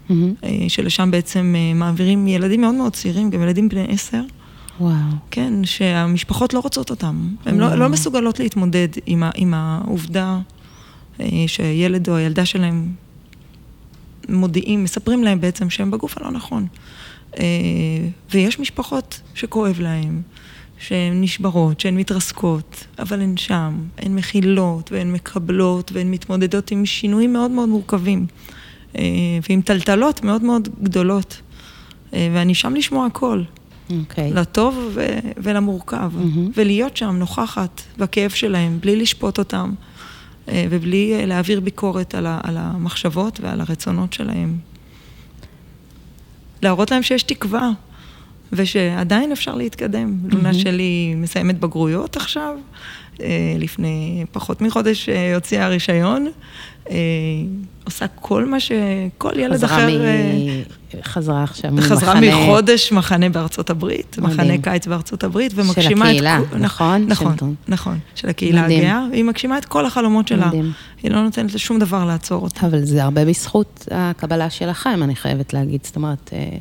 מהמם. 0.09 0.33
אה, 0.43 0.65
שלשם 0.67 1.11
בעצם 1.11 1.55
אה, 1.57 1.73
מעבירים 1.73 2.27
ילדים 2.27 2.61
מאוד 2.61 2.75
מאוד 2.75 2.93
צעירים, 2.93 3.29
גם 3.29 3.43
ילדים 3.43 3.69
בני 3.69 3.85
עשר, 3.89 4.21
וואו. 4.79 4.93
כן, 5.31 5.65
שהמשפחות 5.65 6.53
לא 6.53 6.59
רוצות 6.59 6.89
אותם. 6.89 7.29
הן. 7.45 7.57
לא, 7.57 7.75
לא 7.75 7.89
מסוגלות 7.89 8.39
להתמודד 8.39 8.87
עם, 9.05 9.23
ה, 9.23 9.29
עם 9.35 9.53
העובדה 9.53 10.39
אה, 11.19 11.25
שהילד 11.47 12.09
או 12.09 12.15
הילדה 12.15 12.45
שלהם 12.45 12.87
מודיעים, 14.29 14.83
מספרים 14.83 15.23
להם 15.23 15.41
בעצם 15.41 15.69
שהם 15.69 15.91
בגוף 15.91 16.17
הלא 16.17 16.31
נכון. 16.31 16.67
ויש 18.31 18.59
משפחות 18.59 19.21
שכואב 19.33 19.79
להן, 19.79 20.21
שהן 20.79 21.21
נשברות, 21.21 21.79
שהן 21.79 21.95
מתרסקות, 21.95 22.85
אבל 22.99 23.21
הן 23.21 23.37
שם, 23.37 23.73
הן 23.97 24.15
מכילות 24.15 24.91
והן 24.91 25.11
מקבלות 25.11 25.91
והן 25.91 26.11
מתמודדות 26.11 26.71
עם 26.71 26.85
שינויים 26.85 27.33
מאוד 27.33 27.51
מאוד 27.51 27.69
מורכבים. 27.69 28.25
אה, 28.97 29.03
ועם 29.49 29.61
טלטלות 29.61 30.23
מאוד 30.23 30.43
מאוד 30.43 30.69
גדולות. 30.83 31.41
אה, 32.13 32.29
ואני 32.33 32.55
שם 32.55 32.73
לשמוע 32.75 33.05
הכל, 33.05 33.41
אוקיי. 33.99 34.33
לטוב 34.33 34.89
ו- 34.93 35.19
ולמורכב, 35.37 36.11
מהמם. 36.15 36.51
ולהיות 36.55 36.97
שם 36.97 37.15
נוכחת 37.15 37.81
בכאב 37.97 38.29
שלהם, 38.31 38.79
בלי 38.81 38.95
לשפוט 38.95 39.37
אותם, 39.39 39.71
אה, 40.49 40.65
ובלי 40.69 41.25
להעביר 41.25 41.59
ביקורת 41.59 42.15
על, 42.15 42.25
ה- 42.25 42.39
על 42.43 42.57
המחשבות 42.57 43.39
ועל 43.43 43.61
הרצונות 43.61 44.13
שלהם. 44.13 44.57
להראות 46.61 46.91
להם 46.91 47.03
שיש 47.03 47.23
תקווה, 47.23 47.69
ושעדיין 48.53 49.31
אפשר 49.31 49.55
להתקדם. 49.55 50.17
לונה 50.31 50.53
שלי 50.53 51.13
מסיימת 51.17 51.59
בגרויות 51.59 52.17
עכשיו, 52.17 52.55
לפני 53.59 54.25
פחות 54.31 54.61
מחודש 54.61 55.09
אה, 55.09 55.35
הוציאה 55.35 55.67
רישיון, 55.67 56.27
אה, 56.89 56.95
עושה 57.85 58.05
כל 58.07 58.45
מה 58.45 58.57
שכל 58.59 59.31
ילד 59.35 59.53
חזרה 59.53 59.77
אחר... 59.77 59.87
מ... 59.87 60.01
אה, 60.01 60.61
חזרה 61.03 61.43
עכשיו 61.43 61.71
חזרה 61.79 62.13
ממחנה- 62.15 62.43
מחודש 62.43 62.91
מחנה 62.91 63.29
בארצות 63.29 63.69
הברית, 63.69 64.15
מדהים. 64.19 64.37
מחנה 64.37 64.57
קיץ 64.57 64.87
בארצות 64.87 65.23
הברית, 65.23 65.51
של 65.51 65.59
ומגשימה 65.61 66.05
את... 66.05 66.09
הקהילה, 66.09 66.39
כל- 66.51 66.57
נכון? 66.57 67.05
נכון, 67.07 67.37
של- 67.39 67.45
נכון, 67.67 67.99
של 68.15 68.29
הקהילה 68.29 68.61
מדהים. 68.63 68.79
הגאה, 68.79 69.05
והיא 69.11 69.23
מגשימה 69.23 69.57
את 69.57 69.65
כל 69.65 69.85
החלומות 69.85 70.27
שלה. 70.27 70.47
מדהים. 70.47 70.71
היא 71.03 71.11
לא 71.11 71.23
נותנת 71.23 71.53
לשום 71.53 71.79
דבר 71.79 72.05
לעצור 72.05 72.43
אותה. 72.43 72.67
אבל 72.67 72.85
זה 72.85 73.03
הרבה 73.03 73.25
בזכות 73.25 73.87
הקבלה 73.91 74.49
שלכם, 74.49 74.99
אני 75.03 75.15
חייבת 75.15 75.53
להגיד. 75.53 75.79
זאת 75.83 75.95
אומרת, 75.95 76.29
אה, 76.33 76.57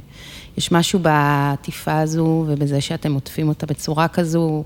יש 0.59 0.73
משהו 0.73 0.99
בעטיפה 0.99 1.99
הזו 2.01 2.45
ובזה 2.49 2.81
שאתם 2.81 3.15
עוטפים 3.15 3.49
אותה 3.49 3.67
בצורה 3.67 4.09
כזו, 4.09 4.65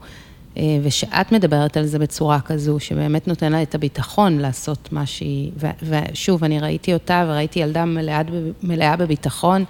ושאת 0.82 1.32
מדברת 1.32 1.76
על 1.76 1.86
זה 1.86 1.98
בצורה 1.98 2.40
כזו, 2.40 2.80
שבאמת 2.80 3.28
נותן 3.28 3.52
לה 3.52 3.62
את 3.62 3.74
הביטחון 3.74 4.38
לעשות 4.38 4.88
מה 4.92 5.06
שהיא... 5.06 5.50
ושוב, 5.82 6.44
אני 6.44 6.60
ראיתי 6.60 6.94
אותה 6.94 7.24
וראיתי 7.28 7.60
ילדה 7.60 7.84
מלאה, 7.84 8.22
מלאה 8.62 8.96
בביטחון, 8.96 9.64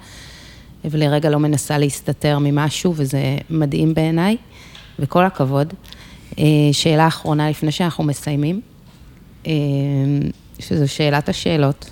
ולרגע 0.85 1.31
לא 1.31 1.39
מנסה 1.39 1.79
להסתתר 1.79 2.39
ממשהו, 2.41 2.95
וזה 2.97 3.37
מדהים 3.51 3.95
בעיניי, 3.95 4.37
וכל 4.99 5.25
הכבוד. 5.25 5.75
אה, 6.39 6.45
שאלה 6.73 7.07
אחרונה 7.07 7.51
לפני 7.51 7.73
שאנחנו 7.73 8.05
מסיימים. 8.05 8.61
אה, 9.47 9.53
שזו 10.59 10.89
שאלת 10.89 11.29
השאלות. 11.29 11.91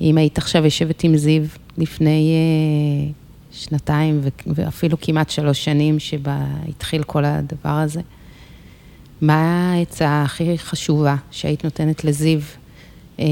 אם 0.00 0.18
היית 0.18 0.38
עכשיו 0.38 0.64
יושבת 0.64 1.04
עם 1.04 1.16
זיו 1.16 1.42
לפני 1.78 2.34
אה, 2.34 3.12
שנתיים 3.52 4.20
ואפילו 4.46 5.00
כמעט 5.00 5.30
שלוש 5.30 5.64
שנים 5.64 5.98
שבה 5.98 6.38
התחיל 6.68 7.02
כל 7.02 7.24
הדבר 7.24 7.68
הזה, 7.68 8.00
מה 9.20 9.72
העצה 9.72 10.22
הכי 10.22 10.58
חשובה 10.58 11.16
שהיית 11.30 11.64
נותנת 11.64 12.04
לזיו 12.04 12.40
אה, 13.20 13.24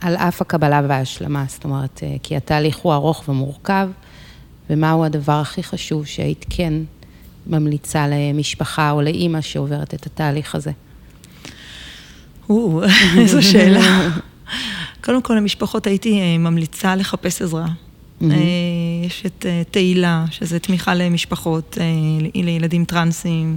על 0.00 0.16
אף 0.16 0.42
הקבלה 0.42 0.82
וההשלמה? 0.88 1.44
זאת 1.48 1.64
אומרת, 1.64 2.00
אה, 2.02 2.16
כי 2.22 2.36
התהליך 2.36 2.76
הוא 2.76 2.94
ארוך 2.94 3.28
ומורכב, 3.28 3.88
ומהו 4.70 5.04
הדבר 5.04 5.32
הכי 5.32 5.62
חשוב 5.62 6.06
שהיית 6.06 6.46
כן 6.50 6.72
ממליצה 7.46 8.06
למשפחה 8.08 8.90
או 8.90 9.02
לאימא 9.02 9.40
שעוברת 9.40 9.94
את 9.94 10.06
התהליך 10.06 10.54
הזה? 10.54 10.70
או, 12.48 12.82
איזו 13.18 13.42
שאלה. 13.42 14.08
קודם 15.04 15.22
כל, 15.22 15.34
למשפחות 15.34 15.86
הייתי 15.86 16.20
אה, 16.20 16.38
ממליצה 16.38 16.96
לחפש 16.96 17.42
עזרה. 17.42 17.66
מהמם. 18.28 18.42
אה, 18.42 19.06
יש 19.06 19.26
את 19.26 19.46
אה, 19.48 19.62
תהילה, 19.70 20.24
שזה 20.30 20.58
תמיכה 20.58 20.94
למשפחות, 20.94 21.78
אה, 21.80 22.42
לילדים 22.42 22.84
טרנסים. 22.84 23.56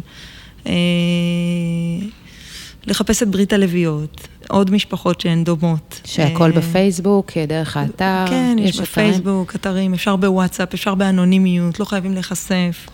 לחפש 2.88 3.24
את 3.24 3.28
ברית 3.28 3.54
הלביאות, 3.54 4.28
עוד 4.50 4.72
משפחות 4.72 5.22
שהן 5.22 5.44
דומות. 5.44 6.02
שהכל 6.06 6.52
בפייסבוק, 6.52 7.32
דרך 7.48 7.78
האתר, 7.78 8.26
כן, 8.28 8.56
יש 8.60 8.70
אתרים? 8.70 8.84
בפייסבוק, 8.84 9.56
אתרים, 9.56 9.94
אפשר 9.94 10.16
בוואטסאפ, 10.16 10.74
אפשר 10.74 10.96
באנונימיות, 10.96 11.80
לא 11.80 11.86
חייבים 11.86 12.14
להיחשף. 12.14 12.88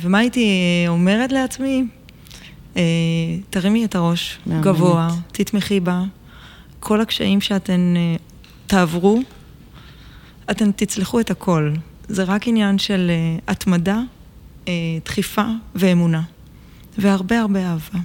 ומה 0.00 0.18
הייתי 0.18 0.48
אומרת 0.88 1.32
לעצמי? 1.32 1.84
תרימי 3.50 3.84
את 3.84 3.94
הראש. 3.94 4.38
גבוה, 4.60 5.08
תתמכי 5.32 5.80
בה. 5.80 6.02
כל 6.80 7.00
הקשיים 7.00 7.40
שאתן 7.40 7.94
תעברו, 8.66 9.22
אתן 10.52 10.72
תצלחו 10.72 11.20
את 11.20 11.30
הכל. 11.30 11.72
זה 12.08 12.24
רק 12.24 12.48
עניין 12.48 12.78
של 12.78 13.10
אה, 13.10 13.52
התמדה, 13.52 14.00
אה, 14.68 14.72
דחיפה 15.04 15.44
ואמונה. 15.74 16.22
והרבה 16.98 17.40
הרבה 17.40 17.60
אהבה. 17.70 17.98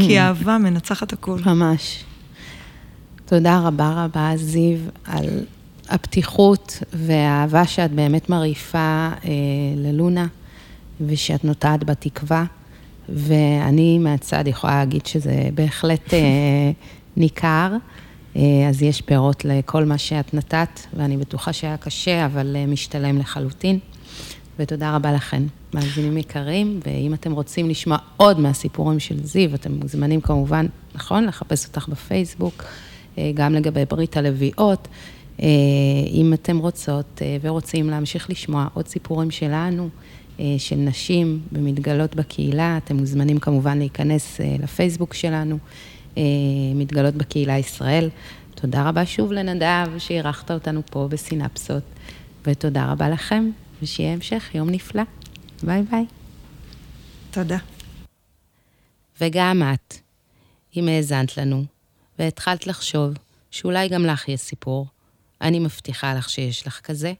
כי 0.00 0.18
האהבה 0.18 0.58
מנצחת 0.58 1.12
הכל. 1.12 1.38
ממש. 1.46 2.04
תודה 3.26 3.60
רבה 3.60 4.04
רבה, 4.04 4.32
זיו, 4.36 4.78
על 5.04 5.26
הפתיחות 5.88 6.82
והאהבה 6.92 7.66
שאת 7.66 7.92
באמת 7.92 8.30
מרעיפה 8.30 8.78
אה, 8.78 9.30
ללונה, 9.76 10.26
ושאת 11.06 11.44
נוטעת 11.44 11.84
בתקווה. 11.84 12.44
ואני 13.08 13.98
מהצד 13.98 14.46
יכולה 14.46 14.78
להגיד 14.78 15.06
שזה 15.06 15.48
בהחלט 15.54 16.14
אה, 16.14 16.18
ניכר. 17.16 17.72
אה, 18.38 18.68
אז 18.68 18.82
יש 18.82 19.00
פירות 19.00 19.44
לכל 19.44 19.84
מה 19.84 19.98
שאת 19.98 20.34
נתת, 20.34 20.80
ואני 20.96 21.16
בטוחה 21.16 21.52
שהיה 21.52 21.76
קשה, 21.76 22.26
אבל 22.26 22.56
אה, 22.56 22.66
משתלם 22.66 23.18
לחלוטין. 23.18 23.78
ותודה 24.58 24.96
רבה 24.96 25.12
לכם, 25.12 25.46
מאזינים 25.74 26.18
יקרים, 26.18 26.80
ואם 26.86 27.14
אתם 27.14 27.32
רוצים 27.32 27.68
לשמוע 27.70 27.98
עוד 28.16 28.40
מהסיפורים 28.40 29.00
של 29.00 29.24
זיו, 29.24 29.54
אתם 29.54 29.72
מוזמנים 29.72 30.20
כמובן, 30.20 30.66
נכון, 30.94 31.24
לחפש 31.24 31.66
אותך 31.66 31.88
בפייסבוק, 31.88 32.64
אה, 33.18 33.30
גם 33.34 33.54
לגבי 33.54 33.84
ברית 33.84 34.16
הלוויות. 34.16 34.88
אם 36.12 36.32
אתם 36.34 36.58
רוצות 36.58 37.22
ורוצים 37.40 37.90
להמשיך 37.90 38.30
לשמוע 38.30 38.66
עוד 38.74 38.88
סיפורים 38.88 39.30
שלנו, 39.30 39.88
של 40.58 40.76
נשים 40.76 41.40
במתגלות 41.52 42.14
בקהילה, 42.14 42.76
אתם 42.76 42.96
מוזמנים 42.96 43.38
כמובן 43.38 43.78
להיכנס 43.78 44.40
לפייסבוק 44.62 45.14
שלנו, 45.14 45.58
מתגלות 46.74 47.14
בקהילה 47.14 47.58
ישראל. 47.58 48.10
תודה 48.54 48.88
רבה 48.88 49.06
שוב 49.06 49.32
לנדב 49.32 49.86
שאירחת 49.98 50.50
אותנו 50.50 50.82
פה 50.90 51.08
בסינפסות, 51.10 51.82
ותודה 52.46 52.92
רבה 52.92 53.08
לכם, 53.08 53.50
ושיהיה 53.82 54.12
המשך 54.12 54.50
יום 54.54 54.70
נפלא. 54.70 55.02
ביי 55.62 55.82
ביי. 55.82 56.06
תודה. 57.30 57.58
וגם 59.20 59.62
את, 59.74 59.94
אם 60.76 60.88
האזנת 60.88 61.36
לנו, 61.36 61.64
והתחלת 62.18 62.66
לחשוב 62.66 63.14
שאולי 63.50 63.88
גם 63.88 64.04
לך 64.04 64.28
יש 64.28 64.40
סיפור, 64.40 64.86
אני 65.40 65.58
מבטיחה 65.58 66.14
לך 66.14 66.30
שיש 66.30 66.66
לך 66.66 66.80
כזה, 66.80 67.12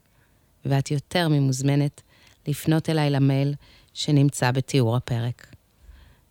ואת 0.65 0.91
יותר 0.91 1.29
ממוזמנת 1.29 2.03
לפנות 2.47 2.91
אליי 2.91 3.11
למייל 3.11 3.55
שנמצא 3.95 4.51
בתיאור 4.51 4.97
הפרק. 4.97 5.47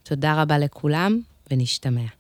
תודה 0.04 0.42
רבה 0.42 0.58
לכולם, 0.58 1.22
ונשתמע. 1.52 2.17